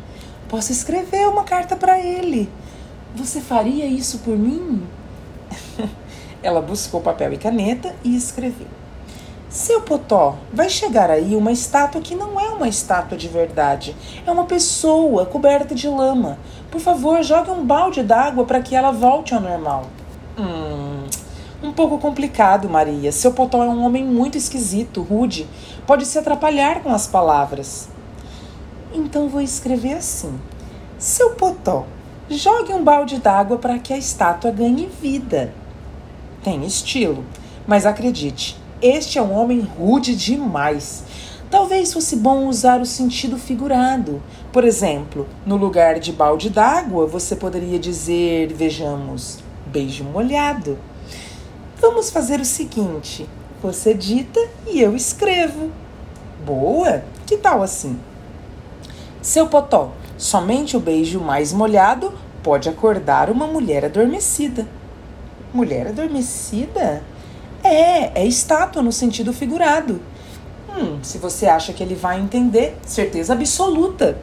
[0.49, 2.51] Posso escrever uma carta para ele.
[3.15, 4.83] Você faria isso por mim?
[6.43, 8.67] Ela buscou papel e caneta e escreveu.
[9.49, 13.95] Seu Potó, vai chegar aí uma estátua que não é uma estátua de verdade.
[14.27, 16.39] É uma pessoa coberta de lama.
[16.73, 19.85] Por favor, jogue um balde d'água para que ela volte ao normal.
[20.37, 21.04] Hum,
[21.65, 23.11] um pouco complicado, Maria.
[23.11, 25.47] Seu Potó é um homem muito esquisito, rude.
[25.87, 27.89] Pode se atrapalhar com as palavras.
[28.93, 30.39] Então vou escrever assim:
[30.99, 31.87] Seu Potó,
[32.29, 35.53] jogue um balde d'água para que a estátua ganhe vida.
[36.43, 37.25] Tem estilo,
[37.67, 41.05] mas acredite, este é um homem rude demais.
[41.51, 44.23] Talvez fosse bom usar o sentido figurado.
[44.53, 50.77] Por exemplo, no lugar de balde d'água, você poderia dizer, vejamos, beijo molhado.
[51.87, 53.29] Vamos fazer o seguinte:
[53.63, 55.71] você dita e eu escrevo.
[56.43, 57.05] Boa!
[57.27, 58.01] Que tal assim?
[59.21, 62.11] Seu potó, somente o beijo mais molhado
[62.43, 64.67] pode acordar uma mulher adormecida.
[65.53, 67.03] Mulher adormecida?
[67.63, 70.01] É, é estátua no sentido figurado.
[70.71, 74.17] Hum, se você acha que ele vai entender, certeza absoluta.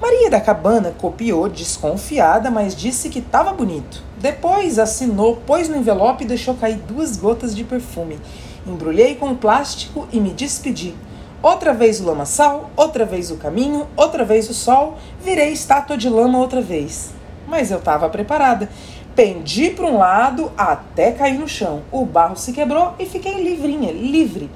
[0.00, 4.02] Maria da Cabana copiou, desconfiada, mas disse que estava bonito.
[4.18, 8.20] Depois assinou, pôs no envelope e deixou cair duas gotas de perfume.
[8.66, 10.94] Embrulhei com plástico e me despedi.
[11.42, 16.10] Outra vez o lamaçal, outra vez o caminho, outra vez o sol, virei estátua de
[16.10, 17.12] lama outra vez.
[17.48, 18.68] Mas eu estava preparada.
[19.14, 21.82] Pendi para um lado até cair no chão.
[21.90, 24.50] O barro se quebrou e fiquei livrinha, livre.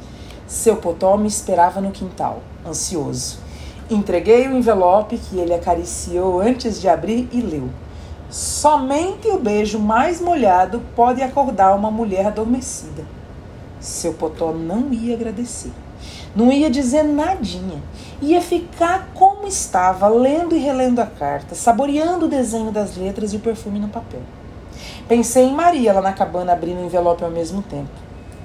[0.46, 3.49] Seu potó me esperava no quintal, ansioso.
[3.90, 7.68] Entreguei o envelope que ele acariciou antes de abrir e leu.
[8.30, 13.04] Somente o beijo mais molhado pode acordar uma mulher adormecida.
[13.80, 15.72] Seu potó não ia agradecer.
[16.36, 17.82] Não ia dizer nadinha.
[18.22, 23.36] Ia ficar como estava, lendo e relendo a carta, saboreando o desenho das letras e
[23.36, 24.22] o perfume no papel.
[25.08, 27.90] Pensei em Maria lá na cabana abrindo o envelope ao mesmo tempo.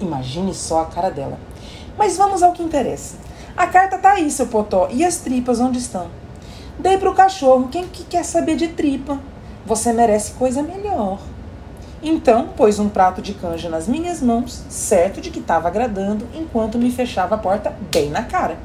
[0.01, 1.38] Imagine só a cara dela.
[1.95, 3.17] Mas vamos ao que interessa.
[3.58, 4.89] A carta tá aí, seu potó.
[4.91, 6.08] E as tripas, onde estão?
[6.78, 7.70] Dei pro cachorro.
[7.70, 9.18] Quem que quer saber de tripa?
[9.65, 11.20] Você merece coisa melhor.
[12.04, 16.78] Então, pôs um prato de canja nas minhas mãos, certo de que estava agradando, enquanto
[16.78, 18.60] me fechava a porta bem na cara.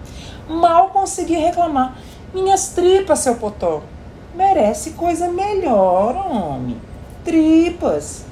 [0.48, 1.96] Mal consegui reclamar.
[2.34, 3.82] Minhas tripas, seu potó.
[4.34, 6.78] Merece coisa melhor, homem.
[7.24, 8.24] Tripas.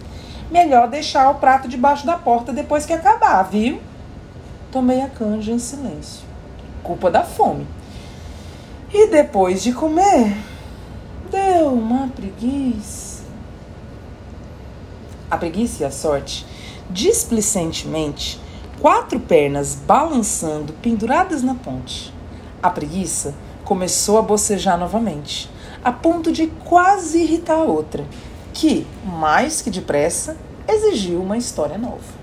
[0.50, 3.80] Melhor deixar o prato debaixo da porta depois que acabar, viu?
[4.70, 6.27] Tomei a canja em silêncio.
[6.88, 7.66] Culpa da fome.
[8.90, 10.34] E depois de comer,
[11.30, 13.24] deu uma preguiça.
[15.30, 16.46] A preguiça e a sorte,
[16.88, 18.40] displicentemente,
[18.80, 22.10] quatro pernas balançando penduradas na ponte.
[22.62, 23.34] A preguiça
[23.66, 25.50] começou a bocejar novamente,
[25.84, 28.02] a ponto de quase irritar a outra,
[28.54, 32.16] que, mais que depressa, exigiu uma história nova.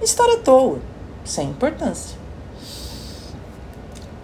[0.00, 0.78] História toa
[1.24, 2.17] sem importância.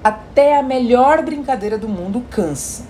[0.05, 2.85] Até a melhor brincadeira do mundo cansa.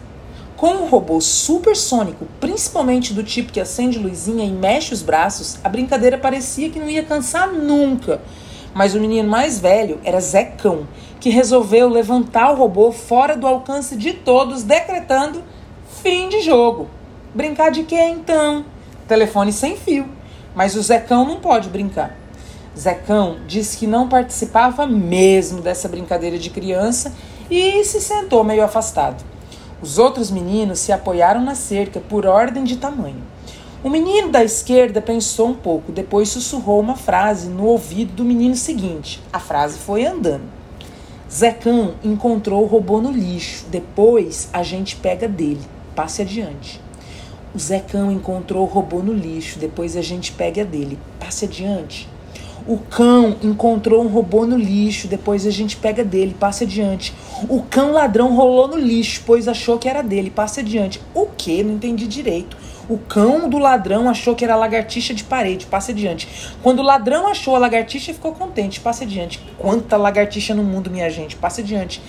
[0.56, 5.68] Com um robô supersônico, principalmente do tipo que acende luzinha e mexe os braços, a
[5.68, 8.20] brincadeira parecia que não ia cansar nunca.
[8.74, 10.88] Mas o menino mais velho era Zecão,
[11.20, 15.44] que resolveu levantar o robô fora do alcance de todos, decretando
[16.02, 16.88] fim de jogo.
[17.32, 18.64] Brincar de quê então?
[19.06, 20.08] Telefone sem fio.
[20.52, 22.23] Mas o Zecão não pode brincar.
[22.78, 27.12] Zecão disse que não participava mesmo dessa brincadeira de criança
[27.50, 29.24] e se sentou meio afastado.
[29.80, 33.22] Os outros meninos se apoiaram na cerca por ordem de tamanho.
[33.82, 38.56] O menino da esquerda pensou um pouco, depois sussurrou uma frase no ouvido do menino
[38.56, 39.20] seguinte.
[39.32, 40.54] A frase foi andando.
[41.30, 43.66] Zecão encontrou o robô no lixo.
[43.68, 45.62] Depois a gente pega dele.
[45.94, 46.80] Passe adiante.
[47.54, 49.58] O Zecão encontrou o robô no lixo.
[49.58, 50.98] Depois a gente pega dele.
[51.18, 52.08] Passe adiante.
[52.66, 57.12] O cão encontrou um robô no lixo, depois a gente pega dele, passa adiante.
[57.46, 60.98] O cão ladrão rolou no lixo, pois achou que era dele, passa adiante.
[61.12, 61.62] O que?
[61.62, 62.56] Não entendi direito.
[62.88, 66.26] O cão do ladrão achou que era lagartixa de parede, passa adiante.
[66.62, 69.40] Quando o ladrão achou a lagartixa, ficou contente, passa adiante.
[69.58, 72.00] Quanta lagartixa no mundo, minha gente, passa adiante.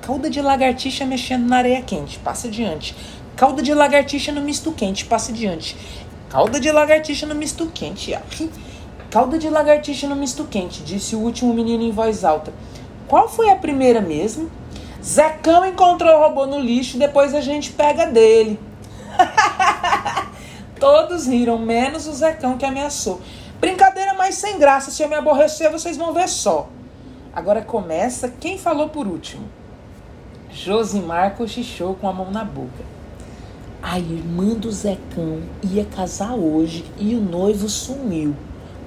[0.00, 2.96] Cauda de lagartixa mexendo na areia quente, passa adiante.
[3.36, 5.76] Cauda de lagartixa no misto quente, passa adiante.
[6.30, 8.20] Cauda de lagartixa no misto quente, ó.
[9.10, 12.52] Calda de lagartixa no misto quente, disse o último menino em voz alta.
[13.06, 14.50] Qual foi a primeira mesmo?
[15.02, 18.60] Zecão encontrou o robô no lixo, depois a gente pega dele.
[20.78, 23.18] Todos riram, menos o Zecão que ameaçou.
[23.58, 26.68] Brincadeira mais sem graça, se eu me aborrecer, vocês vão ver só.
[27.32, 29.48] Agora começa quem falou por último.
[30.50, 32.84] Josimar cochichou com a mão na boca.
[33.82, 38.36] A irmã do Zecão ia casar hoje e o noivo sumiu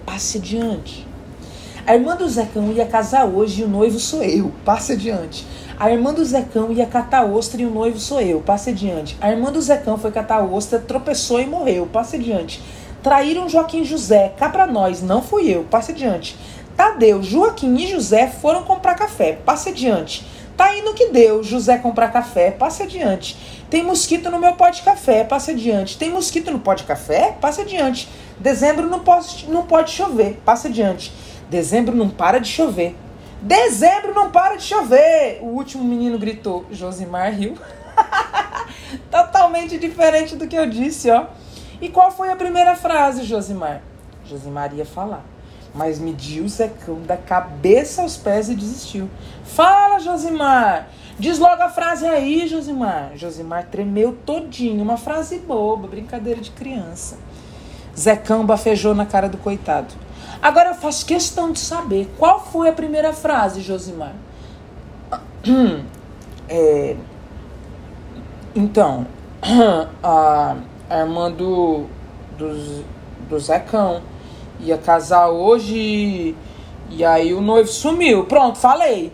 [0.06, 1.08] passe adiante.
[1.86, 5.46] A irmã do Zecão ia casar hoje e o noivo sou eu, passe adiante.
[5.80, 9.18] A irmã do Zecão ia catar ostra e o noivo sou eu, passe adiante.
[9.20, 12.62] A irmã do Zecão foi catar ostra, tropeçou e morreu, passe adiante.
[13.02, 16.38] Traíram Joaquim José, cá pra nós, não fui eu, passe adiante.
[16.78, 20.26] Tadeu, Joaquim e José foram comprar café, passe adiante.
[20.62, 23.36] Tá indo que deu, José comprar café, passe adiante.
[23.68, 25.98] Tem mosquito no meu pó de café, passe adiante.
[25.98, 28.08] Tem mosquito no pó de café, passe adiante.
[28.38, 31.12] Dezembro não pode, não pode chover, passe adiante.
[31.50, 32.96] Dezembro não para de chover.
[33.42, 35.40] Dezembro não para de chover!
[35.42, 36.68] O último menino gritou.
[36.70, 37.58] Josimar riu.
[39.10, 41.26] Totalmente diferente do que eu disse, ó.
[41.82, 43.82] E qual foi a primeira frase, Josimar?
[44.26, 45.26] Josimar ia falar.
[45.74, 49.10] Mas mediu o Zecão da cabeça aos pés e desistiu.
[49.44, 50.90] Fala, Josimar!
[51.18, 53.12] Diz logo a frase aí, Josimar.
[53.16, 54.82] Josimar tremeu todinho.
[54.82, 57.18] Uma frase boba, brincadeira de criança.
[57.98, 59.94] Zecão bafejou na cara do coitado.
[60.42, 64.14] Agora eu faço questão de saber qual foi a primeira frase, Josimar.
[66.54, 66.98] É,
[68.54, 69.08] então,
[70.04, 70.58] a,
[70.90, 71.86] a irmã do,
[72.38, 72.84] do,
[73.30, 74.02] do Zecão
[74.64, 76.36] ia casar hoje
[76.90, 78.26] e aí o noivo sumiu.
[78.26, 79.12] Pronto, falei.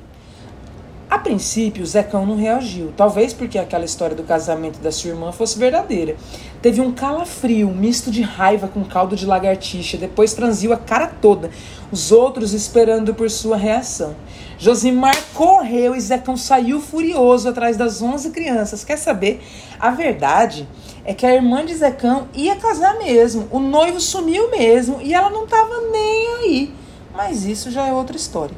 [1.10, 2.92] A princípio, o Zecão não reagiu.
[2.98, 6.18] Talvez porque aquela história do casamento da sua irmã fosse verdadeira.
[6.62, 9.96] Teve um calafrio, um misto de raiva com caldo de lagartixa.
[9.96, 11.50] Depois franziu a cara toda.
[11.94, 14.16] Os outros esperando por sua reação.
[14.58, 18.84] Josimar correu e Zecão saiu furioso atrás das 11 crianças.
[18.84, 19.42] Quer saber?
[19.80, 20.68] A verdade
[21.08, 23.48] é que a irmã de Zecão ia casar mesmo.
[23.50, 26.76] O noivo sumiu mesmo e ela não estava nem aí.
[27.16, 28.56] Mas isso já é outra história.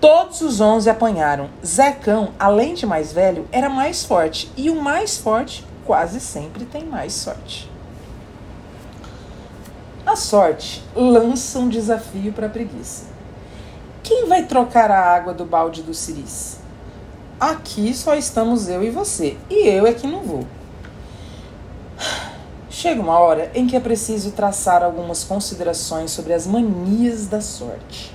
[0.00, 1.50] Todos os onze apanharam.
[1.64, 4.50] Zecão, além de mais velho, era mais forte.
[4.56, 7.70] E o mais forte quase sempre tem mais sorte.
[10.06, 13.04] A sorte lança um desafio para a preguiça.
[14.02, 16.58] Quem vai trocar a água do balde do Ciris?
[17.38, 19.36] Aqui só estamos eu e você.
[19.50, 20.46] E eu é que não vou.
[22.68, 28.14] Chega uma hora em que é preciso traçar algumas considerações sobre as manias da sorte.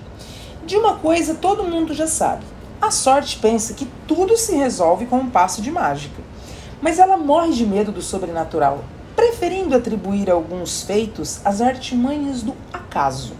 [0.66, 2.44] De uma coisa todo mundo já sabe.
[2.82, 6.22] A sorte pensa que tudo se resolve com um passo de mágica.
[6.82, 8.84] Mas ela morre de medo do sobrenatural,
[9.16, 13.34] preferindo atribuir alguns feitos às artimanhas do acaso.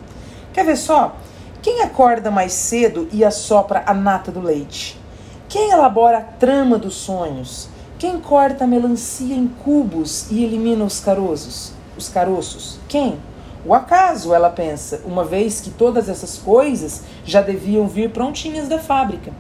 [0.52, 1.16] Quer ver só?
[1.62, 5.00] Quem acorda mais cedo e assopra a nata do leite?
[5.48, 7.70] Quem elabora a trama dos sonhos?
[8.00, 11.74] Quem corta a melancia em cubos e elimina os caroços?
[11.98, 12.80] Os caroços?
[12.88, 13.20] Quem?
[13.66, 18.80] O acaso, ela pensa, uma vez que todas essas coisas já deviam vir prontinhas da
[18.80, 19.34] fábrica.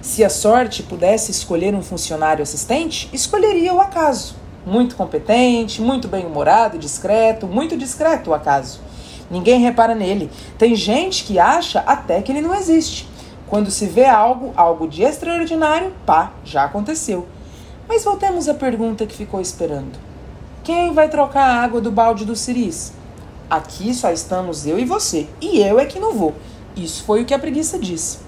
[0.00, 4.34] Se a sorte pudesse escolher um funcionário assistente, escolheria o acaso.
[4.64, 8.80] Muito competente, muito bem-humorado, discreto, muito discreto o acaso.
[9.30, 10.30] Ninguém repara nele.
[10.56, 13.06] Tem gente que acha até que ele não existe.
[13.46, 17.26] Quando se vê algo, algo de extraordinário, pá, já aconteceu.
[17.88, 19.98] Mas voltemos à pergunta que ficou esperando.
[20.64, 22.92] Quem vai trocar a água do balde do Ciris?
[23.48, 25.28] Aqui só estamos eu e você.
[25.40, 26.34] E eu é que não vou.
[26.76, 28.18] Isso foi o que a preguiça disse.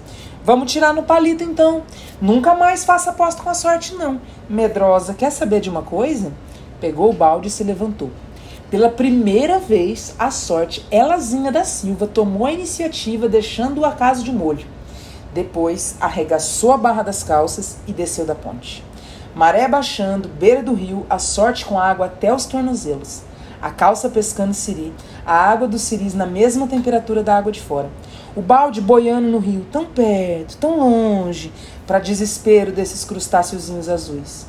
[0.45, 1.83] Vamos tirar no palito então.
[2.21, 4.21] Nunca mais faça aposta com a sorte, não.
[4.49, 6.31] Medrosa, quer saber de uma coisa?
[6.79, 8.09] Pegou o balde e se levantou.
[8.71, 14.31] Pela primeira vez, a sorte, Elazinha da Silva, tomou a iniciativa, deixando o acaso de
[14.31, 14.65] molho.
[15.33, 18.83] Depois, arregaçou a barra das calças e desceu da ponte.
[19.39, 23.21] Maré baixando, beira do rio, a sorte com água até os tornozelos
[23.61, 24.93] a calça pescando siri,
[25.25, 27.89] a água do siris na mesma temperatura da água de fora.
[28.35, 31.53] O balde boiando no rio, tão perto, tão longe,
[31.87, 34.45] para desespero desses crustáceozinhos azuis.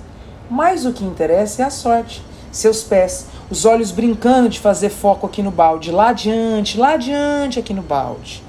[0.50, 2.22] Mas o que interessa é a sorte.
[2.50, 7.60] Seus pés, os olhos brincando de fazer foco aqui no balde, lá adiante, lá adiante
[7.60, 8.42] aqui no balde.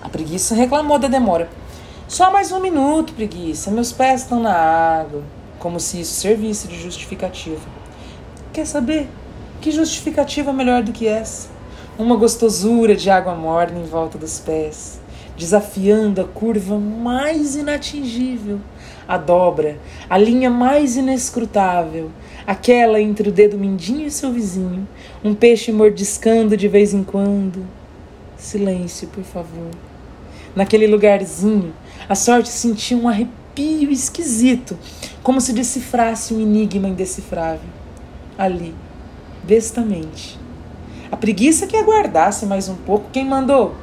[0.00, 1.48] A preguiça reclamou da demora.
[2.06, 3.70] Só mais um minuto, preguiça.
[3.70, 5.37] Meus pés estão na água.
[5.58, 7.66] Como se isso servisse de justificativa.
[8.52, 9.08] Quer saber?
[9.60, 11.48] Que justificativa melhor do que essa?
[11.98, 15.00] Uma gostosura de água morna em volta dos pés,
[15.36, 18.60] desafiando a curva mais inatingível,
[19.06, 19.78] a dobra,
[20.08, 22.10] a linha mais inescrutável,
[22.46, 24.86] aquela entre o dedo mindinho e seu vizinho,
[25.24, 27.66] um peixe mordiscando de vez em quando.
[28.36, 29.70] Silêncio, por favor.
[30.54, 31.74] Naquele lugarzinho,
[32.08, 34.78] a sorte sentia um arrepio esquisito,
[35.22, 37.68] como se decifrasse um enigma indecifrável.
[38.36, 38.74] Ali,
[39.44, 40.38] bestamente.
[41.10, 43.74] A preguiça que aguardasse mais um pouco, quem mandou?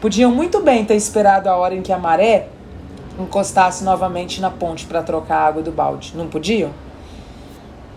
[0.00, 2.48] Podiam muito bem ter esperado a hora em que a maré
[3.18, 6.12] encostasse novamente na ponte para trocar a água do balde.
[6.14, 6.70] Não podiam?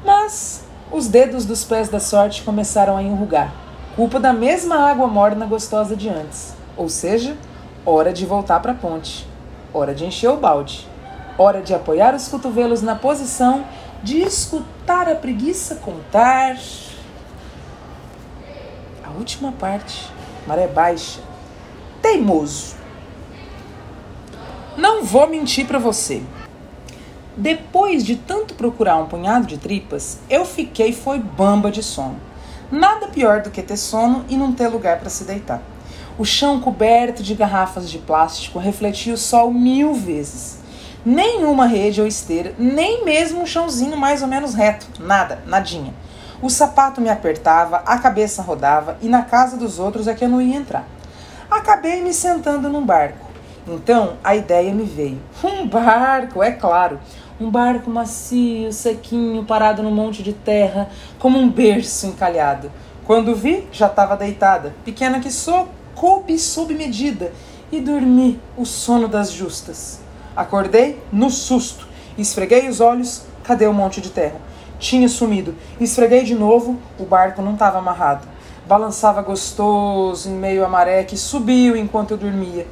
[0.05, 3.53] Mas os dedos dos pés da sorte começaram a enrugar,
[3.95, 6.53] culpa da mesma água morna gostosa de antes.
[6.77, 7.35] Ou seja,
[7.85, 9.27] hora de voltar para a ponte,
[9.73, 10.88] hora de encher o balde,
[11.38, 13.65] hora de apoiar os cotovelos na posição
[14.03, 16.57] de escutar a preguiça contar
[19.17, 20.09] última parte,
[20.45, 21.19] maré baixa.
[22.01, 22.75] Teimoso.
[24.77, 26.21] Não vou mentir para você.
[27.35, 32.19] Depois de tanto procurar um punhado de tripas, eu fiquei foi bamba de sono.
[32.71, 35.61] Nada pior do que ter sono e não ter lugar para se deitar.
[36.17, 40.57] O chão coberto de garrafas de plástico refletia o sol mil vezes.
[41.10, 44.88] Nenhuma rede ou esteira, nem mesmo um chãozinho mais ou menos reto.
[44.99, 45.93] Nada, nadinha.
[46.41, 50.28] O sapato me apertava, a cabeça rodava e na casa dos outros é que eu
[50.28, 50.86] não ia entrar.
[51.49, 53.26] Acabei me sentando num barco.
[53.66, 55.22] Então a ideia me veio.
[55.41, 56.99] Um barco, é claro.
[57.39, 60.89] Um barco macio, sequinho, parado num monte de terra,
[61.20, 62.70] como um berço encalhado.
[63.05, 67.32] Quando vi, já estava deitada, pequena que sou, coube sob medida,
[67.72, 70.05] e dormi o sono das justas.
[70.38, 74.39] Acordei no susto, esfreguei os olhos, cadê o monte de terra?
[74.77, 75.55] Tinha sumido.
[75.81, 78.27] Esfreguei de novo, o barco não estava amarrado.
[78.67, 82.67] Balançava gostoso em meio à maré que subiu enquanto eu dormia.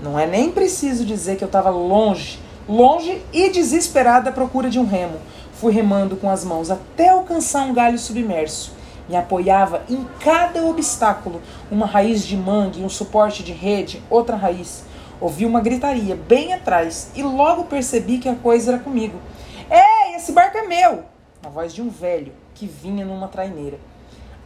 [0.00, 2.38] Não é nem preciso dizer que eu estava longe,
[2.68, 5.16] longe e desesperada à procura de um remo.
[5.54, 8.72] Fui remando com as mãos até alcançar um galho submerso.
[9.08, 11.42] Me apoiava em cada obstáculo,
[11.72, 14.84] uma raiz de mangue, um suporte de rede, outra raiz.
[15.20, 19.18] Ouvi uma gritaria bem atrás e logo percebi que a coisa era comigo.
[19.70, 21.04] Ei, esse barco é meu!
[21.44, 23.78] A voz de um velho que vinha numa traineira.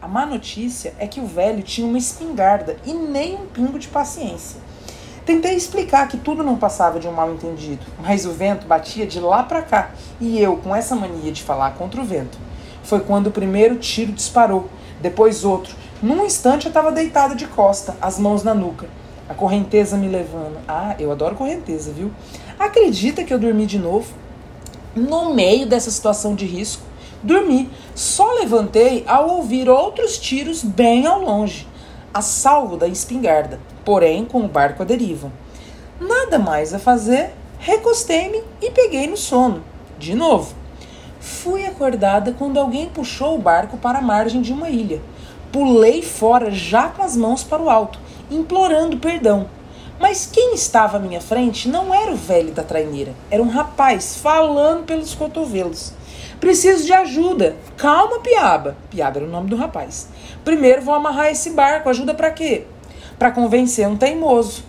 [0.01, 3.87] A má notícia é que o velho tinha uma espingarda e nem um pingo de
[3.87, 4.59] paciência.
[5.25, 9.19] Tentei explicar que tudo não passava de um mal entendido, mas o vento batia de
[9.19, 12.37] lá para cá e eu, com essa mania de falar contra o vento,
[12.83, 14.69] foi quando o primeiro tiro disparou,
[15.01, 15.73] depois outro.
[16.03, 18.87] Num instante eu estava deitada de costa, as mãos na nuca.
[19.27, 20.57] A correnteza me levando.
[20.67, 22.11] Ah, eu adoro correnteza, viu?
[22.59, 24.13] Acredita que eu dormi de novo?
[24.95, 26.83] No meio dessa situação de risco,
[27.23, 27.69] dormi.
[27.95, 31.67] Só levantei ao ouvir outros tiros bem ao longe,
[32.13, 35.31] a salvo da espingarda, porém com o barco à deriva.
[35.99, 39.63] Nada mais a fazer, recostei-me e peguei no sono.
[39.97, 40.53] De novo.
[41.19, 45.01] Fui acordada quando alguém puxou o barco para a margem de uma ilha.
[45.51, 47.97] Pulei fora já com as mãos para o alto,
[48.29, 49.47] implorando perdão.
[49.99, 54.17] Mas quem estava à minha frente não era o velho da traineira, era um rapaz
[54.17, 55.93] falando pelos cotovelos.
[56.39, 57.55] Preciso de ajuda.
[57.77, 58.75] Calma, Piaba.
[58.89, 60.09] Piaba era o nome do rapaz.
[60.43, 61.89] Primeiro vou amarrar esse barco.
[61.89, 62.65] Ajuda para quê?
[63.17, 64.63] Para convencer um teimoso.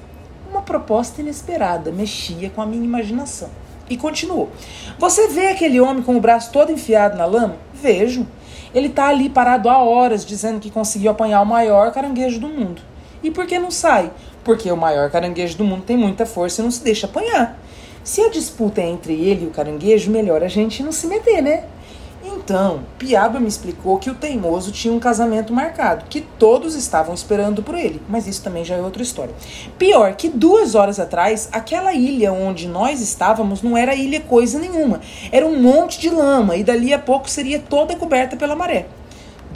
[0.50, 3.50] Uma proposta inesperada mexia com a minha imaginação.
[3.90, 4.50] E continuou.
[4.98, 7.56] Você vê aquele homem com o braço todo enfiado na lama?
[7.74, 8.26] Vejo.
[8.74, 12.80] Ele está ali parado há horas dizendo que conseguiu apanhar o maior caranguejo do mundo.
[13.22, 14.10] E por que não sai?
[14.44, 17.58] Porque o maior caranguejo do mundo tem muita força e não se deixa apanhar.
[18.04, 21.42] Se a disputa é entre ele e o caranguejo, melhor a gente não se meter,
[21.42, 21.64] né?
[22.24, 27.62] Então, Piaba me explicou que o teimoso tinha um casamento marcado, que todos estavam esperando
[27.62, 29.34] por ele, mas isso também já é outra história.
[29.78, 35.00] Pior que duas horas atrás, aquela ilha onde nós estávamos não era ilha coisa nenhuma,
[35.30, 38.86] era um monte de lama e dali a pouco seria toda coberta pela maré.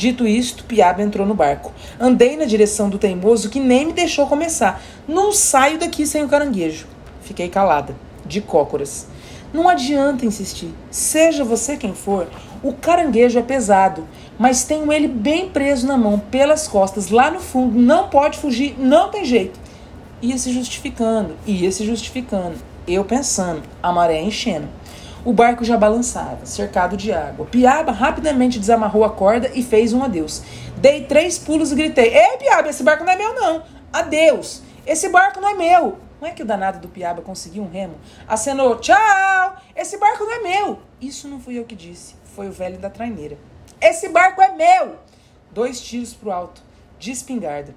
[0.00, 1.74] Dito isto, Piaba entrou no barco.
[2.00, 4.80] Andei na direção do teimoso que nem me deixou começar.
[5.06, 6.86] Não saio daqui sem o caranguejo.
[7.20, 7.94] Fiquei calada,
[8.24, 9.06] de cócoras.
[9.52, 10.70] Não adianta insistir.
[10.90, 12.26] Seja você quem for,
[12.62, 17.38] o caranguejo é pesado, mas tenho ele bem preso na mão, pelas costas, lá no
[17.38, 19.60] fundo, não pode fugir, não tem jeito.
[20.22, 22.56] Ia se justificando, ia se justificando.
[22.88, 24.66] Eu pensando, a maré enchendo.
[25.24, 27.46] O barco já balançava, cercado de água.
[27.46, 30.42] Piaba rapidamente desamarrou a corda e fez um adeus.
[30.76, 33.62] Dei três pulos e gritei: Ei, Piaba, esse barco não é meu, não.
[33.92, 34.62] Adeus.
[34.86, 35.98] Esse barco não é meu.
[36.20, 37.94] Não é que o danado do Piaba conseguiu um remo?
[38.26, 39.56] Acenou: Tchau.
[39.76, 40.78] Esse barco não é meu.
[41.00, 43.36] Isso não fui eu que disse foi o velho da traineira.
[43.80, 44.96] Esse barco é meu!
[45.52, 46.62] Dois tiros pro alto,
[46.98, 47.74] de espingarda.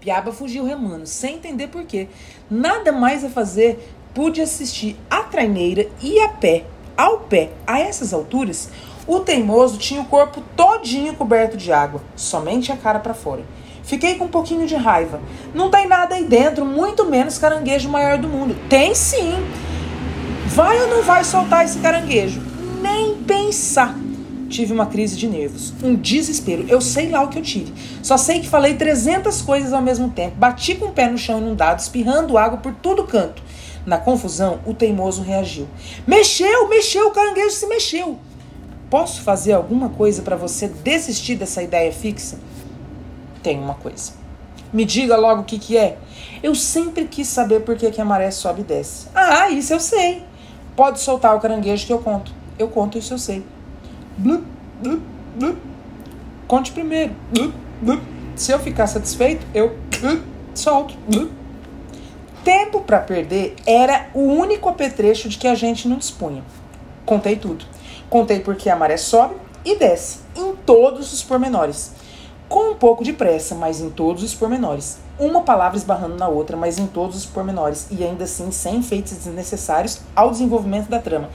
[0.00, 2.08] Piaba fugiu remando, sem entender por quê.
[2.50, 6.64] Nada mais a fazer, pude assistir a traineira e a pé,
[6.96, 8.68] ao pé, a essas alturas,
[9.06, 13.42] o teimoso tinha o corpo todinho coberto de água, somente a cara para fora.
[13.84, 15.20] Fiquei com um pouquinho de raiva.
[15.54, 18.54] Não tem nada aí dentro, muito menos caranguejo maior do mundo.
[18.68, 19.34] Tem sim.
[20.48, 22.48] Vai ou não vai soltar esse caranguejo?
[22.80, 23.96] nem pensar.
[24.48, 26.64] Tive uma crise de nervos, um desespero.
[26.68, 27.72] Eu sei lá o que eu tive.
[28.02, 30.36] Só sei que falei 300 coisas ao mesmo tempo.
[30.36, 33.42] Bati com o pé no chão inundado, espirrando água por todo canto.
[33.88, 35.66] Na confusão, o teimoso reagiu.
[36.06, 38.18] Mexeu, mexeu, o caranguejo se mexeu.
[38.90, 42.38] Posso fazer alguma coisa para você desistir dessa ideia fixa?
[43.42, 44.12] Tem uma coisa.
[44.72, 45.96] Me diga logo o que, que é.
[46.42, 49.06] Eu sempre quis saber por que, que a maré sobe e desce.
[49.14, 50.22] Ah, isso eu sei.
[50.76, 53.44] Pode soltar o caranguejo que eu conto eu conto isso eu sei.
[54.16, 54.44] Blup,
[54.82, 55.00] blup,
[55.36, 55.56] blup.
[56.48, 57.14] Conte primeiro.
[58.34, 59.76] Se eu ficar satisfeito, eu
[60.54, 60.94] solto.
[62.44, 66.42] Tempo para perder era o único apetrecho de que a gente não dispunha.
[67.04, 67.64] Contei tudo.
[68.08, 69.34] Contei porque a maré sobe
[69.64, 71.92] e desce, em todos os pormenores.
[72.48, 74.98] com um pouco de pressa, mas em todos os pormenores.
[75.18, 79.12] Uma palavra esbarrando na outra, mas em todos os pormenores, e ainda assim sem efeitos
[79.12, 81.28] desnecessários ao desenvolvimento da trama.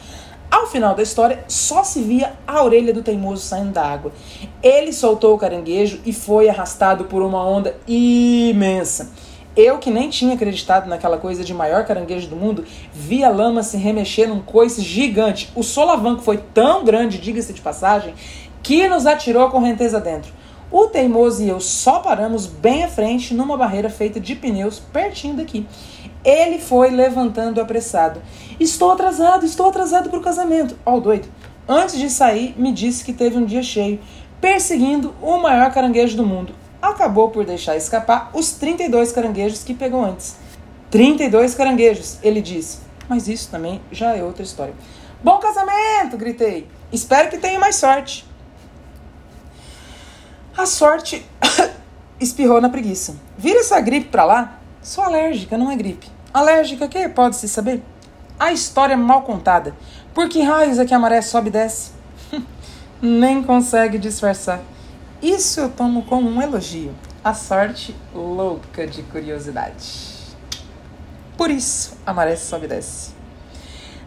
[0.49, 4.11] Ao final da história, só se via a orelha do teimoso saindo da água.
[4.61, 9.09] Ele soltou o caranguejo e foi arrastado por uma onda imensa.
[9.55, 13.61] Eu, que nem tinha acreditado naquela coisa de maior caranguejo do mundo, vi a lama
[13.61, 15.51] se remexer num coice gigante.
[15.55, 18.15] O solavanco foi tão grande, diga-se de passagem,
[18.63, 20.33] que nos atirou a correnteza dentro.
[20.71, 25.35] O teimoso e eu só paramos bem à frente numa barreira feita de pneus pertinho
[25.35, 25.67] daqui.
[26.25, 28.23] Ele foi levantando apressado.
[28.59, 30.75] Estou atrasado, estou atrasado para o casamento.
[30.83, 31.27] Ó, oh, doido.
[31.67, 33.99] Antes de sair, me disse que teve um dia cheio,
[34.41, 36.55] perseguindo o maior caranguejo do mundo.
[36.83, 40.35] Acabou por deixar escapar os 32 caranguejos que pegou antes.
[40.91, 42.79] 32 caranguejos, ele disse.
[43.07, 44.73] Mas isso também já é outra história.
[45.23, 46.17] Bom casamento!
[46.17, 46.67] gritei.
[46.91, 48.27] Espero que tenha mais sorte.
[50.57, 51.25] A sorte
[52.19, 53.15] espirrou na preguiça.
[53.37, 54.59] Vira essa gripe pra lá.
[54.81, 56.11] Sou alérgica, não é gripe.
[56.33, 57.81] Alérgica que pode-se saber?
[58.37, 59.73] A história mal contada.
[60.13, 61.91] Por que raios é que a maré sobe e desce?
[63.01, 64.59] Nem consegue disfarçar.
[65.23, 66.93] Isso eu tomo como um elogio.
[67.23, 70.11] A sorte louca de curiosidade.
[71.37, 73.11] Por isso a maré sobe e desce.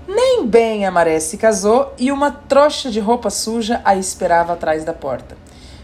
[0.06, 4.84] Nem bem a maré se casou e uma trouxa de roupa suja a esperava atrás
[4.84, 5.38] da porta.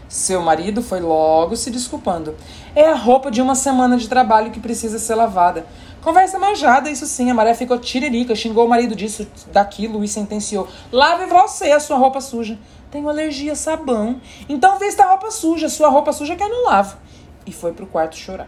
[0.07, 2.35] Seu marido foi logo se desculpando.
[2.75, 5.65] É a roupa de uma semana de trabalho que precisa ser lavada.
[6.03, 7.31] Conversa manjada, isso sim.
[7.31, 11.97] A Maré ficou tiririca, xingou o marido disso, daquilo e sentenciou: Lave você a sua
[11.97, 12.59] roupa suja.
[12.93, 14.21] Tenho alergia a sabão.
[14.47, 16.95] Então vista a roupa suja, sua roupa suja que eu não lavo.
[17.43, 18.47] E foi pro quarto chorar.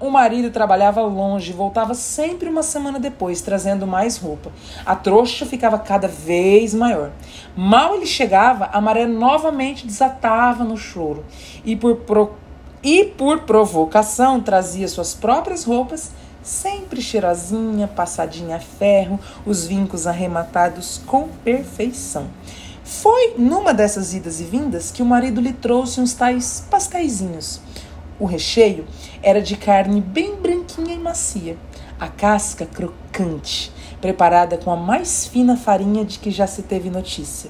[0.00, 4.50] O marido trabalhava longe e voltava sempre uma semana depois, trazendo mais roupa.
[4.86, 7.10] A trouxa ficava cada vez maior.
[7.54, 11.22] Mal ele chegava, a maré novamente desatava no choro
[11.62, 12.32] e por, pro...
[12.82, 16.12] e por provocação trazia suas próprias roupas,
[16.42, 22.28] sempre cheirosinha, passadinha a ferro, os vincos arrematados com perfeição.
[22.88, 27.60] Foi numa dessas idas e vindas que o marido lhe trouxe uns tais pasteizinhos
[28.20, 28.84] o recheio
[29.22, 31.56] era de carne bem branquinha e macia,
[32.00, 33.70] a casca crocante,
[34.00, 37.48] preparada com a mais fina farinha de que já se teve notícia.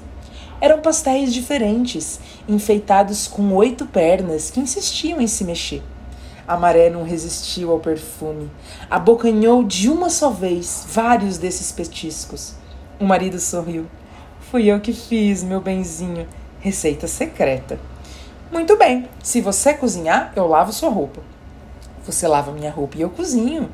[0.61, 5.83] Eram pastéis diferentes, enfeitados com oito pernas que insistiam em se mexer.
[6.47, 8.51] A maré não resistiu ao perfume.
[8.91, 12.55] Abocanhou de uma só vez vários desses petiscos.
[13.01, 13.87] O marido sorriu.
[14.51, 16.27] Fui eu que fiz, meu benzinho.
[16.59, 17.79] Receita secreta.
[18.51, 21.21] Muito bem, se você cozinhar, eu lavo sua roupa.
[22.07, 23.69] Você lava minha roupa e eu cozinho.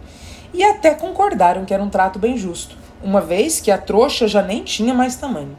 [0.52, 4.42] E até concordaram que era um trato bem justo, uma vez que a trouxa já
[4.42, 5.56] nem tinha mais tamanho.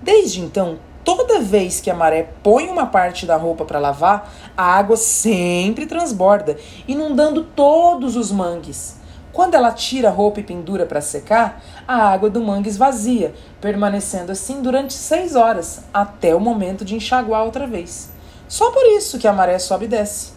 [0.00, 4.62] Desde então, toda vez que a maré põe uma parte da roupa para lavar, a
[4.62, 9.02] água sempre transborda, inundando todos os mangues.
[9.34, 14.32] Quando ela tira a roupa e pendura para secar, a água do mangue esvazia, permanecendo
[14.32, 18.10] assim durante seis horas, até o momento de enxaguar outra vez.
[18.48, 20.32] Só por isso que a maré sobe e desce.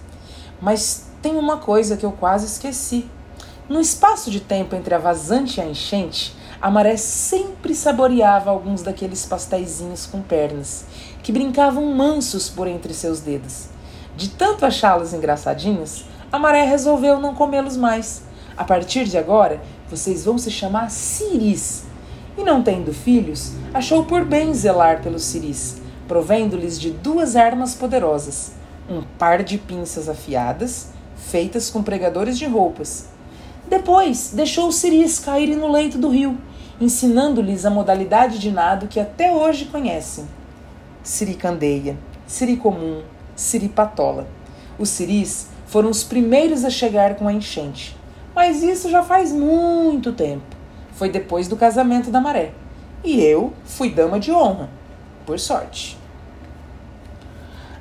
[0.61, 3.09] Mas tem uma coisa que eu quase esqueci.
[3.69, 8.81] No espaço de tempo entre a vazante e a enchente, a maré sempre saboreava alguns
[8.81, 10.85] daqueles pastéisinhos com pernas,
[11.21, 13.67] que brincavam mansos por entre seus dedos.
[14.15, 18.23] De tanto achá-los engraçadinhos, a maré resolveu não comê-los mais.
[18.57, 21.83] A partir de agora, vocês vão se chamar ciris.
[22.37, 28.53] E não tendo filhos, achou por bem zelar pelos ciris provendo-lhes de duas armas poderosas:
[28.89, 33.07] um par de pinças afiadas, feitas com pregadores de roupas.
[33.69, 36.37] Depois deixou os siris caírem no leito do rio,
[36.79, 40.25] ensinando-lhes a modalidade de nado que até hoje conhecem:
[41.03, 43.01] siricandeia, siri comum,
[43.35, 44.27] siripatola.
[44.79, 47.96] Os siris foram os primeiros a chegar com a enchente,
[48.37, 50.45] mas isso já faz muito tempo.
[50.91, 52.51] Foi depois do casamento da maré.
[53.03, 54.69] E eu fui dama de honra
[55.25, 55.97] por sorte.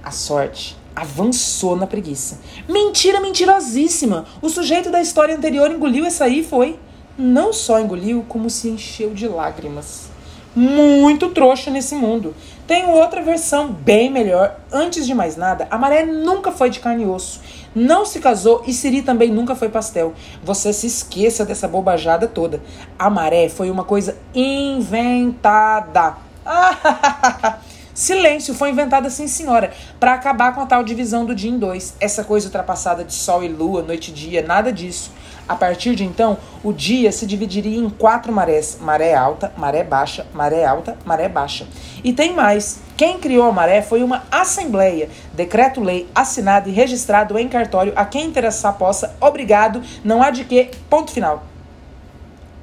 [0.02, 2.40] A sorte avançou na preguiça.
[2.66, 4.24] Mentira mentirosíssima!
[4.40, 6.78] O sujeito da história anterior engoliu essa aí foi.
[7.18, 10.09] Não só engoliu, como se encheu de lágrimas.
[10.54, 12.34] Muito trouxa nesse mundo.
[12.66, 14.59] Tenho outra versão bem melhor.
[14.72, 17.42] Antes de mais nada, a maré nunca foi de carne e osso.
[17.76, 20.14] Não se casou e Siri também nunca foi pastel.
[20.42, 22.62] Você se esqueça dessa bobajada toda.
[22.98, 26.16] A maré foi uma coisa inventada.
[27.92, 31.94] Silêncio, foi inventada sim, senhora, para acabar com a tal divisão do dia em dois.
[32.00, 35.10] Essa coisa ultrapassada de sol e lua, noite e dia, nada disso.
[35.49, 40.26] A partir de então, o dia se dividiria em quatro marés: maré alta, maré baixa,
[40.34, 41.66] maré alta, maré baixa.
[42.03, 47.49] E tem mais: quem criou a maré foi uma assembleia, decreto-lei assinado e registrado em
[47.49, 51.44] cartório a quem interessar possa, obrigado, não há de que, ponto final.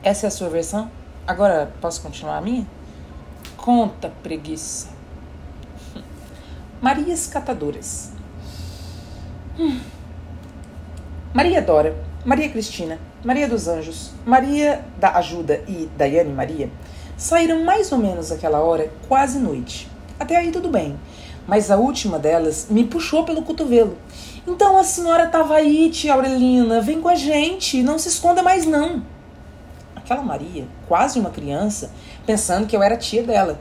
[0.03, 0.91] Essa é a sua versão?
[1.25, 2.67] Agora posso continuar a minha?
[3.55, 4.89] Conta, preguiça.
[6.81, 8.11] Marias Catadoras.
[9.57, 9.79] Hum.
[11.33, 16.69] Maria Dora Maria Cristina, Maria dos Anjos, Maria da Ajuda e Daiane Maria
[17.17, 19.89] saíram mais ou menos aquela hora, quase noite.
[20.17, 20.97] Até aí tudo bem,
[21.45, 23.97] mas a última delas me puxou pelo cotovelo.
[24.47, 28.65] Então a senhora estava aí, tia Aurelina, vem com a gente, não se esconda mais
[28.65, 29.03] não.
[29.93, 31.91] Aquela Maria, quase uma criança,
[32.25, 33.59] pensando que eu era tia dela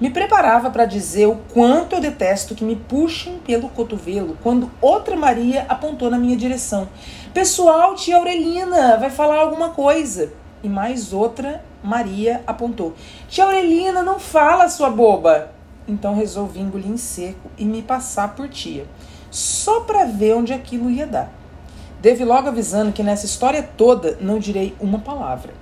[0.00, 5.14] me preparava para dizer o quanto eu detesto que me puxem pelo cotovelo quando outra
[5.14, 6.88] Maria apontou na minha direção.
[7.32, 10.32] Pessoal, tia Aurelina vai falar alguma coisa.
[10.64, 12.94] E mais outra Maria apontou:
[13.28, 15.52] Tia Aurelina, não fala, sua boba.
[15.86, 18.84] Então resolvi engolir em seco e me passar por tia,
[19.30, 21.32] só para ver onde aquilo ia dar.
[22.00, 25.52] Devo logo avisando que nessa história toda não direi uma palavra.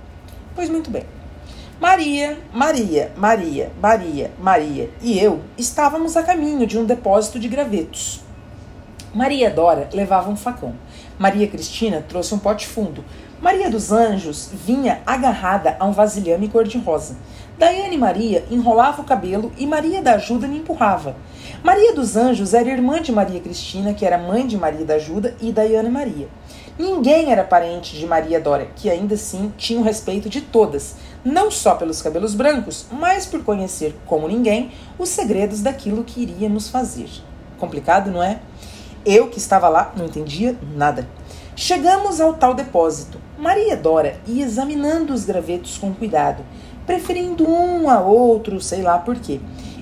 [0.55, 1.05] Pois muito bem.
[1.79, 8.21] Maria, Maria, Maria, Maria, Maria e eu estávamos a caminho de um depósito de gravetos.
[9.13, 10.75] Maria Dora levava um facão.
[11.19, 13.03] Maria Cristina trouxe um pote fundo.
[13.41, 17.17] Maria dos Anjos vinha agarrada a um vasilhame cor-de-rosa.
[17.57, 21.17] Daiane Maria enrolava o cabelo e Maria da Ajuda me empurrava.
[21.61, 25.35] Maria dos Anjos era irmã de Maria Cristina, que era mãe de Maria da Ajuda
[25.41, 26.29] e Daiane Maria.
[26.77, 30.95] Ninguém era parente de Maria Dora, que ainda assim tinha o respeito de todas,
[31.25, 36.69] não só pelos cabelos brancos, mas por conhecer, como ninguém, os segredos daquilo que iríamos
[36.69, 37.09] fazer.
[37.57, 38.39] Complicado, não é?
[39.11, 41.09] Eu que estava lá não entendia nada.
[41.55, 43.19] Chegamos ao tal depósito.
[43.39, 46.43] Maria Dora ia examinando os gravetos com cuidado,
[46.85, 49.39] preferindo um a outro, sei lá por quê.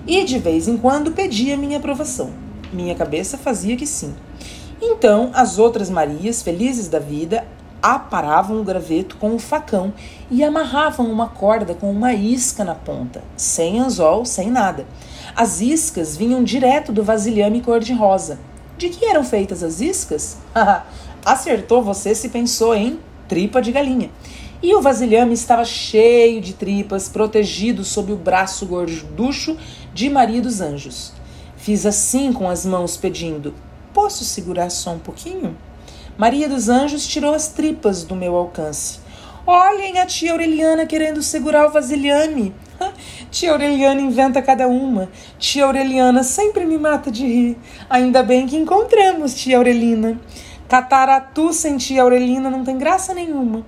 [0.07, 2.29] E de vez em quando pedia minha aprovação.
[2.71, 4.15] Minha cabeça fazia que sim.
[4.81, 7.43] Então, as outras Marias, felizes da vida,
[7.81, 9.93] aparavam o graveto com o facão
[10.31, 14.85] e amarravam uma corda com uma isca na ponta, sem anzol, sem nada.
[15.35, 18.39] As iscas vinham direto do vasilhame cor-de-rosa.
[18.77, 20.37] De que eram feitas as iscas?
[21.25, 24.11] Acertou você se pensou em tripa de galinha.
[24.61, 29.57] E o vasilhame estava cheio de tripas, protegido sob o braço gorducho
[29.93, 31.11] de Maria dos Anjos.
[31.55, 33.53] Fiz assim com as mãos, pedindo:
[33.93, 35.57] Posso segurar só um pouquinho?
[36.17, 38.99] Maria dos Anjos tirou as tripas do meu alcance.
[39.45, 42.53] Olhem a tia Aureliana querendo segurar o vasilhame.
[43.31, 45.09] Tia Aureliana inventa cada uma.
[45.37, 47.57] Tia Aureliana sempre me mata de rir.
[47.89, 50.19] Ainda bem que encontramos, tia Aurelina.
[50.67, 53.65] Cataratu sem tia Aurelina não tem graça nenhuma.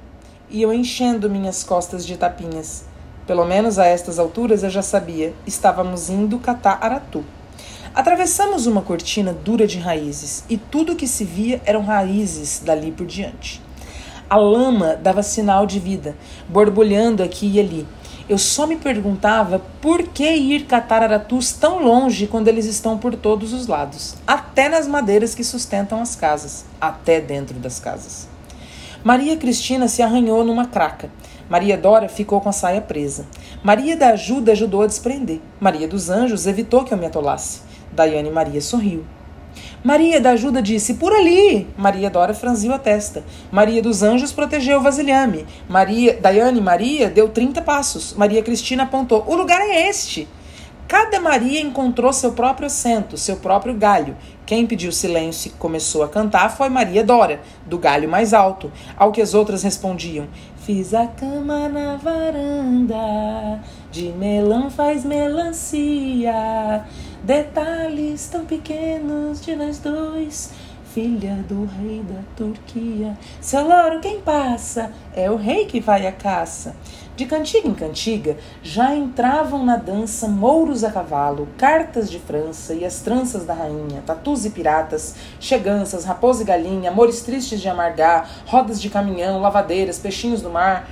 [0.49, 2.85] E eu enchendo minhas costas de tapinhas.
[3.25, 5.33] Pelo menos a estas alturas eu já sabia.
[5.45, 7.23] Estávamos indo catar aratu.
[7.93, 13.05] Atravessamos uma cortina dura de raízes e tudo que se via eram raízes dali por
[13.05, 13.61] diante.
[14.29, 16.15] A lama dava sinal de vida,
[16.47, 17.87] borbulhando aqui e ali.
[18.29, 23.15] Eu só me perguntava por que ir catar aratus tão longe quando eles estão por
[23.15, 28.27] todos os lados, até nas madeiras que sustentam as casas, até dentro das casas.
[29.03, 31.09] Maria Cristina se arranhou numa craca.
[31.49, 33.25] Maria Dora ficou com a saia presa.
[33.63, 35.39] Maria da Ajuda ajudou a desprender.
[35.59, 37.61] Maria dos Anjos evitou que eu me atolasse.
[37.91, 39.03] Daiane Maria sorriu.
[39.83, 41.67] Maria da ajuda disse: Por ali!
[41.77, 43.23] Maria Dora franziu a testa.
[43.51, 45.45] Maria dos Anjos protegeu o vasilhame.
[45.67, 48.13] Maria, Daiane Maria deu 30 passos.
[48.13, 50.27] Maria Cristina apontou: O lugar é este.
[50.89, 54.17] Cada Maria encontrou seu próprio assento, seu próprio galho.
[54.43, 59.11] Quem pediu silêncio e começou a cantar foi Maria Dora, do galho mais alto, ao
[59.11, 60.27] que as outras respondiam:
[60.65, 63.59] Fiz a cama na varanda,
[63.91, 66.83] de melão faz melancia.
[67.23, 70.51] Detalhes tão pequenos de nós dois,
[70.93, 73.17] filha do rei da Turquia.
[73.41, 76.73] Seu louro quem passa é o rei que vai à caça.
[77.17, 82.85] De cantiga em cantiga já entravam na dança mouros a cavalo, cartas de França e
[82.85, 88.29] as tranças da rainha, tatus e piratas, cheganças, raposa e galinha, amores tristes de amargar,
[88.45, 90.89] rodas de caminhão, lavadeiras, peixinhos do mar.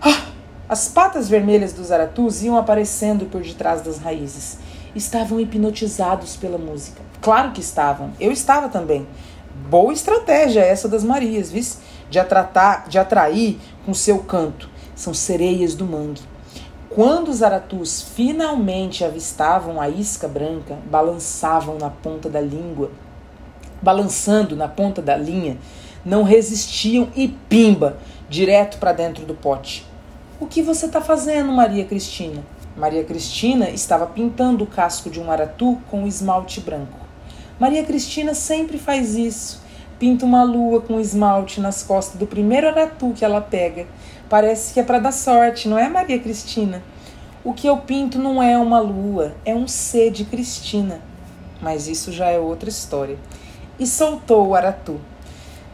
[0.00, 0.26] Ah,
[0.68, 7.00] as patas vermelhas dos aratus iam aparecendo por detrás das raízes estavam hipnotizados pela música.
[7.20, 8.12] Claro que estavam.
[8.18, 9.06] Eu estava também.
[9.68, 11.64] Boa estratégia essa das Marias, viu?
[12.08, 14.68] De, atratar, de atrair com seu canto.
[14.94, 16.22] São sereias do mangue.
[16.88, 22.90] Quando os aratus finalmente avistavam a isca branca, balançavam na ponta da língua,
[23.80, 25.56] balançando na ponta da linha,
[26.04, 29.86] não resistiam e pimba, direto para dentro do pote.
[30.40, 32.42] O que você está fazendo, Maria Cristina?
[32.76, 36.98] Maria Cristina estava pintando o casco de um aratu com esmalte branco.
[37.58, 39.60] Maria Cristina sempre faz isso.
[39.98, 43.86] Pinta uma lua com esmalte nas costas do primeiro aratu que ela pega.
[44.28, 46.82] Parece que é para dar sorte, não é, Maria Cristina?
[47.44, 51.02] O que eu pinto não é uma lua, é um C de Cristina.
[51.60, 53.18] Mas isso já é outra história.
[53.78, 55.00] E soltou o aratu.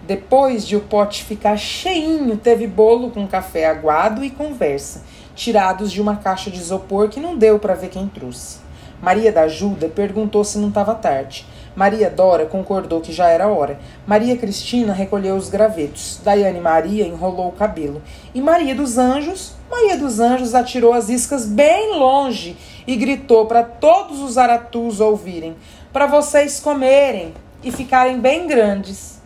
[0.07, 5.03] Depois de o pote ficar cheinho, teve bolo com café aguado e conversa
[5.37, 8.59] tirados de uma caixa de isopor que não deu para ver quem trouxe.
[9.01, 11.47] Maria da Ajuda perguntou se não estava tarde.
[11.77, 13.79] Maria Dora concordou que já era hora.
[14.07, 16.19] Maria Cristina recolheu os gravetos.
[16.25, 18.03] Daiane Maria enrolou o cabelo.
[18.35, 22.57] E Maria dos Anjos, Maria dos Anjos atirou as iscas bem longe
[22.87, 25.55] e gritou para todos os aratus ouvirem:
[25.93, 29.21] para vocês comerem e ficarem bem grandes.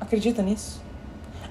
[0.00, 0.80] Acredita nisso?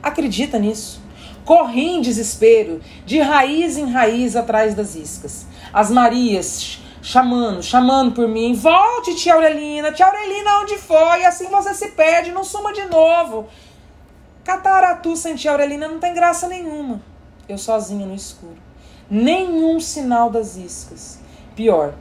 [0.01, 1.06] Acredita nisso?
[1.47, 5.45] Corri em desespero, de raiz em raiz atrás das iscas.
[5.71, 8.53] As Marias chamando, chamando por mim.
[8.53, 9.93] Volte, tia Aurelina.
[9.93, 11.23] Tia Aurelina, onde foi?
[11.23, 13.47] Assim você se perde, não suma de novo.
[14.43, 17.01] Cataratu sem tia Aurelina não tem graça nenhuma.
[17.47, 18.57] Eu sozinha no escuro.
[19.09, 21.17] Nenhum sinal das iscas.
[21.55, 21.93] Pior,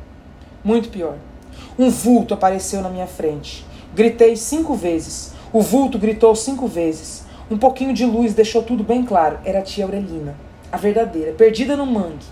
[0.65, 1.19] muito pior.
[1.79, 3.65] Um vulto apareceu na minha frente.
[3.95, 5.33] Gritei cinco vezes.
[5.53, 7.26] O vulto gritou cinco vezes.
[7.49, 9.39] Um pouquinho de luz deixou tudo bem claro.
[9.45, 10.35] Era a tia Aurelina,
[10.73, 12.27] a verdadeira, perdida no mangue.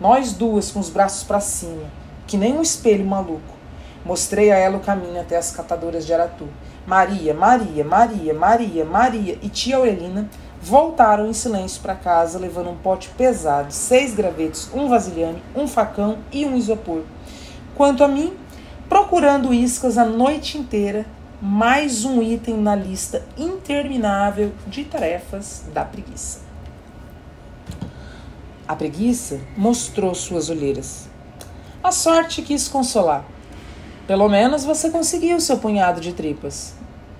[0.00, 1.84] Nós duas com os braços para cima,
[2.26, 3.54] que nem um espelho maluco.
[4.04, 6.48] Mostrei a ela o caminho até as catadoras de Aratu.
[6.84, 10.28] Maria, Maria, Maria, Maria, Maria e tia Aurelina
[10.60, 16.18] voltaram em silêncio para casa, levando um pote pesado, seis gravetos, um vasilhame, um facão
[16.32, 17.02] e um isopor.
[17.76, 18.32] Quanto a mim,
[18.88, 21.06] procurando iscas a noite inteira,
[21.40, 26.40] mais um item na lista interminável de tarefas da preguiça.
[28.66, 31.08] A preguiça mostrou suas olheiras.
[31.84, 33.24] A sorte quis consolar.
[34.06, 36.74] Pelo menos você conseguiu seu punhado de tripas.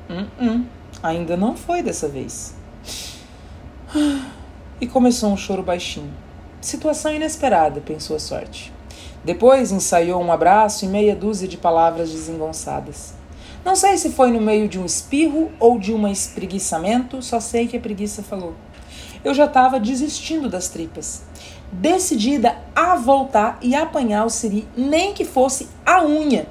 [0.08, 0.66] Hum, hum,
[1.02, 2.54] ainda não foi dessa vez.
[4.78, 6.12] E começou um choro baixinho.
[6.60, 8.70] Situação inesperada, pensou a sorte.
[9.24, 13.14] Depois ensaiou um abraço e meia dúzia de palavras desengonçadas.
[13.66, 17.66] Não sei se foi no meio de um espirro ou de um espreguiçamento, só sei
[17.66, 18.54] que a preguiça falou.
[19.24, 21.24] Eu já estava desistindo das tripas,
[21.72, 26.46] decidida a voltar e apanhar o siri, nem que fosse a unha.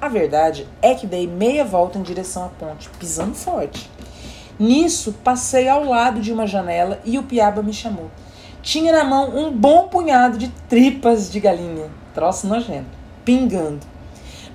[0.00, 3.90] A verdade é que dei meia volta em direção à ponte, pisando forte.
[4.58, 8.10] Nisso, passei ao lado de uma janela e o piaba me chamou.
[8.62, 12.88] Tinha na mão um bom punhado de tripas de galinha, troço nojento,
[13.22, 13.97] pingando.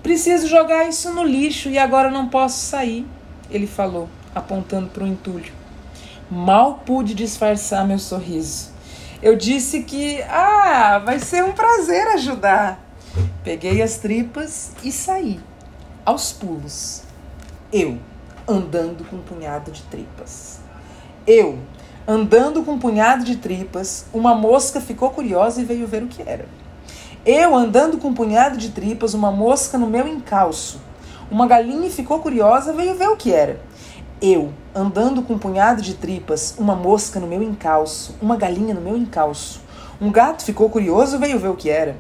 [0.04, 3.08] Preciso jogar isso no lixo e agora não posso sair,
[3.50, 5.54] ele falou, apontando para o entulho.
[6.30, 8.74] Mal pude disfarçar meu sorriso.
[9.22, 12.84] Eu disse que, ah, vai ser um prazer ajudar.
[13.46, 15.40] Peguei as tripas e saí,
[16.06, 17.04] aos pulos.
[17.72, 17.98] Eu,
[18.46, 20.60] andando com um punhado de tripas.
[21.26, 21.60] Eu,
[22.06, 26.22] andando com um punhado de tripas, uma mosca ficou curiosa e veio ver o que
[26.22, 26.46] era.
[27.26, 30.82] Eu andando com um punhado de tripas, uma mosca no meu encalço.
[31.32, 33.62] Uma galinha ficou curiosa, veio ver o que era.
[34.22, 38.82] Eu, andando com um punhado de tripas, uma mosca no meu encalço, uma galinha no
[38.82, 39.62] meu encalço.
[40.02, 41.96] Um gato ficou curioso, veio ver o que era.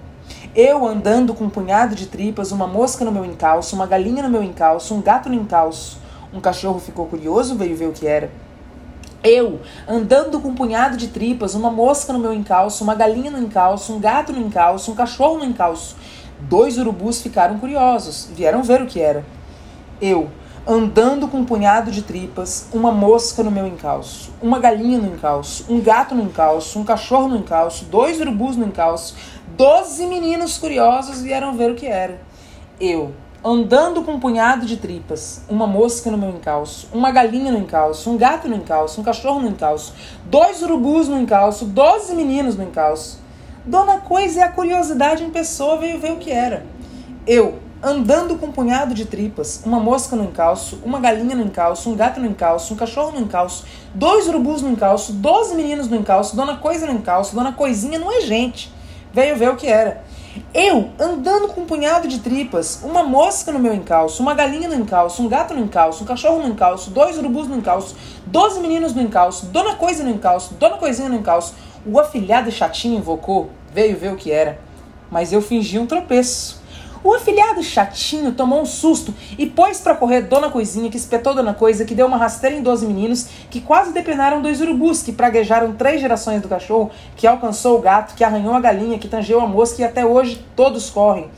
[0.53, 4.29] Eu, andando com um punhado de tripas, uma mosca no meu encalço, uma galinha no
[4.29, 5.99] meu encalço, um gato no encalço.
[6.33, 8.29] Um cachorro ficou curioso, veio ver o que era.
[9.23, 13.39] Eu, andando com um punhado de tripas, uma mosca no meu encalço, uma galinha no
[13.39, 15.95] encalço, um gato no encalço, um cachorro no encalço.
[16.41, 19.23] Dois urubus ficaram curiosos, vieram ver o que era.
[20.01, 20.29] Eu,
[20.67, 25.65] andando com um punhado de tripas, uma mosca no meu encalço, uma galinha no encalço,
[25.69, 29.15] um gato no encalço, um cachorro no encalço, dois urubus no encalço,
[29.55, 32.19] doze meninos curiosos vieram ver o que era.
[32.77, 33.13] Eu,
[33.43, 38.09] andando com um punhado de tripas, uma mosca no meu encalço, uma galinha no encalço,
[38.09, 39.93] um gato no encalço, um cachorro no encalço,
[40.25, 43.19] dois urubus no encalço, doze meninos no encalço.
[43.65, 46.65] Dona Coisa e a curiosidade em pessoa veio ver o que era.
[47.27, 51.89] Eu, andando com um punhado de tripas, uma mosca no encalço, uma galinha no encalço,
[51.89, 55.97] um gato no encalço, um cachorro no encalço, dois urubus no encalço, doze meninos no
[55.97, 58.71] encalço, Dona Coisa no encalço, Dona Coisinha não é gente.
[59.13, 60.03] Veio ver o que era.
[60.53, 64.75] Eu, andando com um punhado de tripas, uma mosca no meu encalço, uma galinha no
[64.75, 68.95] encalço, um gato no encalço, um cachorro no encalço, dois urubus no encalço, doze meninos
[68.95, 71.53] no encalço, dona coisa no encalço, dona coisinha no encalço,
[71.85, 74.59] o afilhado chatinho invocou, veio ver o que era,
[75.11, 76.62] mas eu fingi um tropeço.
[77.03, 81.53] O afilhado chatinho tomou um susto e pôs para correr Dona Coisinha, que espetou Dona
[81.53, 85.73] Coisa, que deu uma rasteira em doze meninos, que quase depenaram dois urubus, que praguejaram
[85.73, 89.47] três gerações do cachorro, que alcançou o gato, que arranhou a galinha, que tangeu a
[89.47, 91.29] mosca e até hoje todos correm.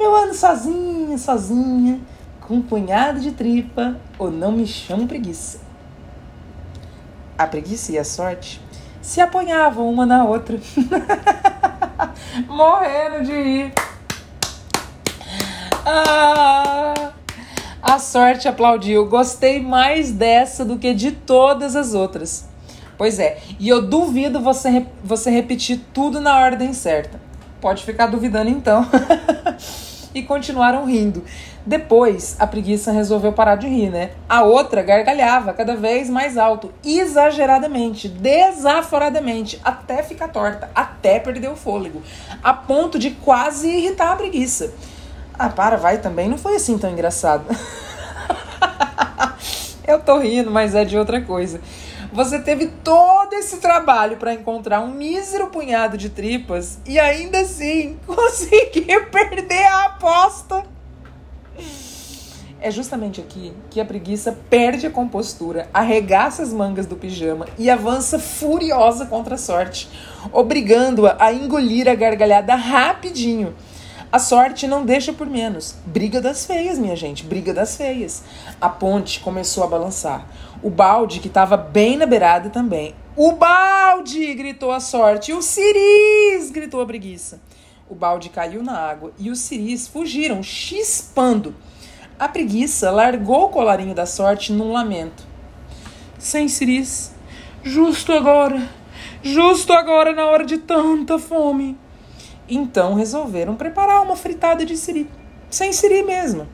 [0.00, 2.00] Eu ando sozinha, sozinha,
[2.40, 5.60] com um punhado de tripa, ou não me chamo preguiça.
[7.38, 8.60] A preguiça e a sorte
[9.00, 10.58] se apanhavam uma na outra,
[12.48, 13.93] morrendo de rir.
[15.86, 17.12] Ah,
[17.82, 19.06] a sorte aplaudiu.
[19.06, 22.48] Gostei mais dessa do que de todas as outras.
[22.96, 27.20] Pois é, e eu duvido você, você repetir tudo na ordem certa.
[27.60, 28.86] Pode ficar duvidando então.
[30.14, 31.24] e continuaram rindo.
[31.66, 34.10] Depois, a preguiça resolveu parar de rir, né?
[34.28, 41.56] A outra gargalhava cada vez mais alto, exageradamente, desaforadamente, até ficar torta, até perder o
[41.56, 42.02] fôlego,
[42.42, 44.72] a ponto de quase irritar a preguiça.
[45.36, 46.28] Ah, para, vai também.
[46.28, 47.44] Não foi assim tão engraçado.
[49.86, 51.60] Eu tô rindo, mas é de outra coisa.
[52.12, 57.98] Você teve todo esse trabalho para encontrar um mísero punhado de tripas e ainda assim
[58.06, 60.64] conseguir perder a aposta.
[62.60, 67.68] É justamente aqui que a preguiça perde a compostura, arregaça as mangas do pijama e
[67.68, 69.90] avança furiosa contra a sorte,
[70.32, 73.54] obrigando-a a engolir a gargalhada rapidinho
[74.14, 75.74] a sorte não deixa por menos.
[75.86, 78.22] Briga das feias, minha gente, briga das feias.
[78.60, 80.24] A ponte começou a balançar.
[80.62, 82.94] O balde, que estava bem na beirada também.
[83.16, 84.32] O balde!
[84.34, 85.32] gritou a sorte.
[85.32, 86.52] O ciris!
[86.52, 87.40] gritou a preguiça.
[87.90, 91.52] O balde caiu na água e os ciris fugiram, chispando.
[92.16, 95.26] A preguiça largou o colarinho da sorte num lamento.
[96.20, 97.12] Sem ciris,
[97.64, 98.62] justo agora,
[99.24, 101.76] justo agora na hora de tanta fome.
[102.48, 105.10] Então resolveram preparar uma fritada de siri,
[105.48, 106.46] sem siri mesmo,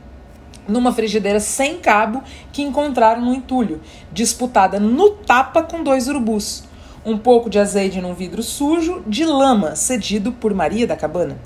[0.69, 2.23] numa frigideira sem cabo
[2.53, 3.81] que encontraram no entulho,
[4.13, 6.65] disputada no tapa com dois urubus.
[7.05, 11.39] Um pouco de azeite num vidro sujo de lama, cedido por Maria da Cabana.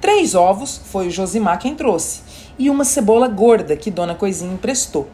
[0.00, 2.20] Três ovos, foi o Josimar quem trouxe,
[2.58, 5.08] e uma cebola gorda que Dona Coisinha emprestou.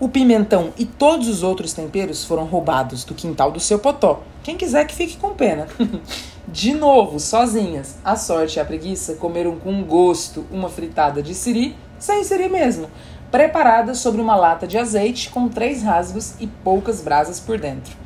[0.00, 4.22] O pimentão e todos os outros temperos foram roubados do quintal do seu potó.
[4.42, 5.68] Quem quiser que fique com pena.
[6.54, 11.76] De novo, sozinhas, a sorte e a preguiça comeram com gosto uma fritada de siri,
[11.98, 12.88] sem siri mesmo,
[13.28, 17.96] preparada sobre uma lata de azeite com três rasgos e poucas brasas por dentro.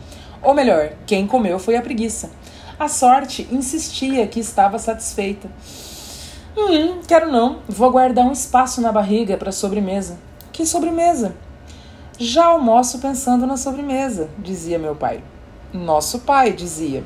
[0.43, 2.31] Ou melhor, quem comeu foi a preguiça.
[2.81, 5.47] A sorte insistia que estava satisfeita.
[6.57, 7.59] Hum, quero não.
[7.69, 10.19] Vou guardar um espaço na barriga para sobremesa.
[10.55, 11.37] Que sobremesa?
[12.19, 15.23] Já almoço pensando na sobremesa, dizia meu pai.
[15.71, 17.05] Nosso pai dizia.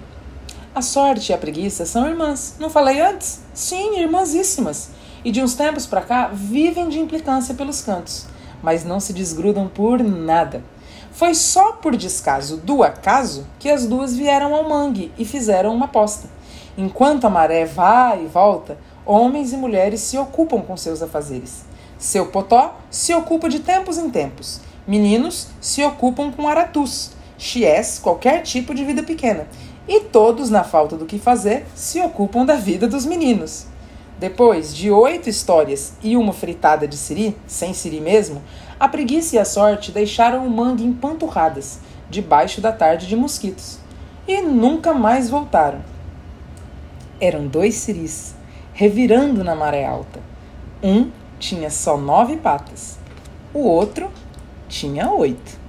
[0.74, 2.56] A sorte e a preguiça são irmãs.
[2.58, 3.40] Não falei antes?
[3.52, 4.88] Sim, irmãzíssimas.
[5.22, 8.24] E de uns tempos para cá vivem de implicância pelos cantos,
[8.62, 10.64] mas não se desgrudam por nada.
[11.12, 15.84] Foi só por descaso do acaso que as duas vieram ao mangue e fizeram uma
[15.84, 16.26] aposta.
[16.76, 21.66] Enquanto a maré vai e volta, homens e mulheres se ocupam com seus afazeres.
[21.98, 24.62] Seu potó se ocupa de tempos em tempos.
[24.86, 29.46] Meninos se ocupam com aratus, chiés, qualquer tipo de vida pequena
[29.86, 33.66] e todos, na falta do que fazer, se ocupam da vida dos meninos.
[34.18, 38.40] Depois de oito histórias e uma fritada de siri, sem siri mesmo,
[38.78, 43.78] a preguiça e a sorte deixaram o mangue empanturradas, debaixo da tarde de mosquitos,
[44.28, 45.80] e nunca mais voltaram.
[47.20, 48.34] Eram dois siris,
[48.72, 50.20] revirando na maré alta.
[50.82, 52.98] Um tinha só nove patas,
[53.52, 54.08] o outro
[54.68, 55.61] tinha oito.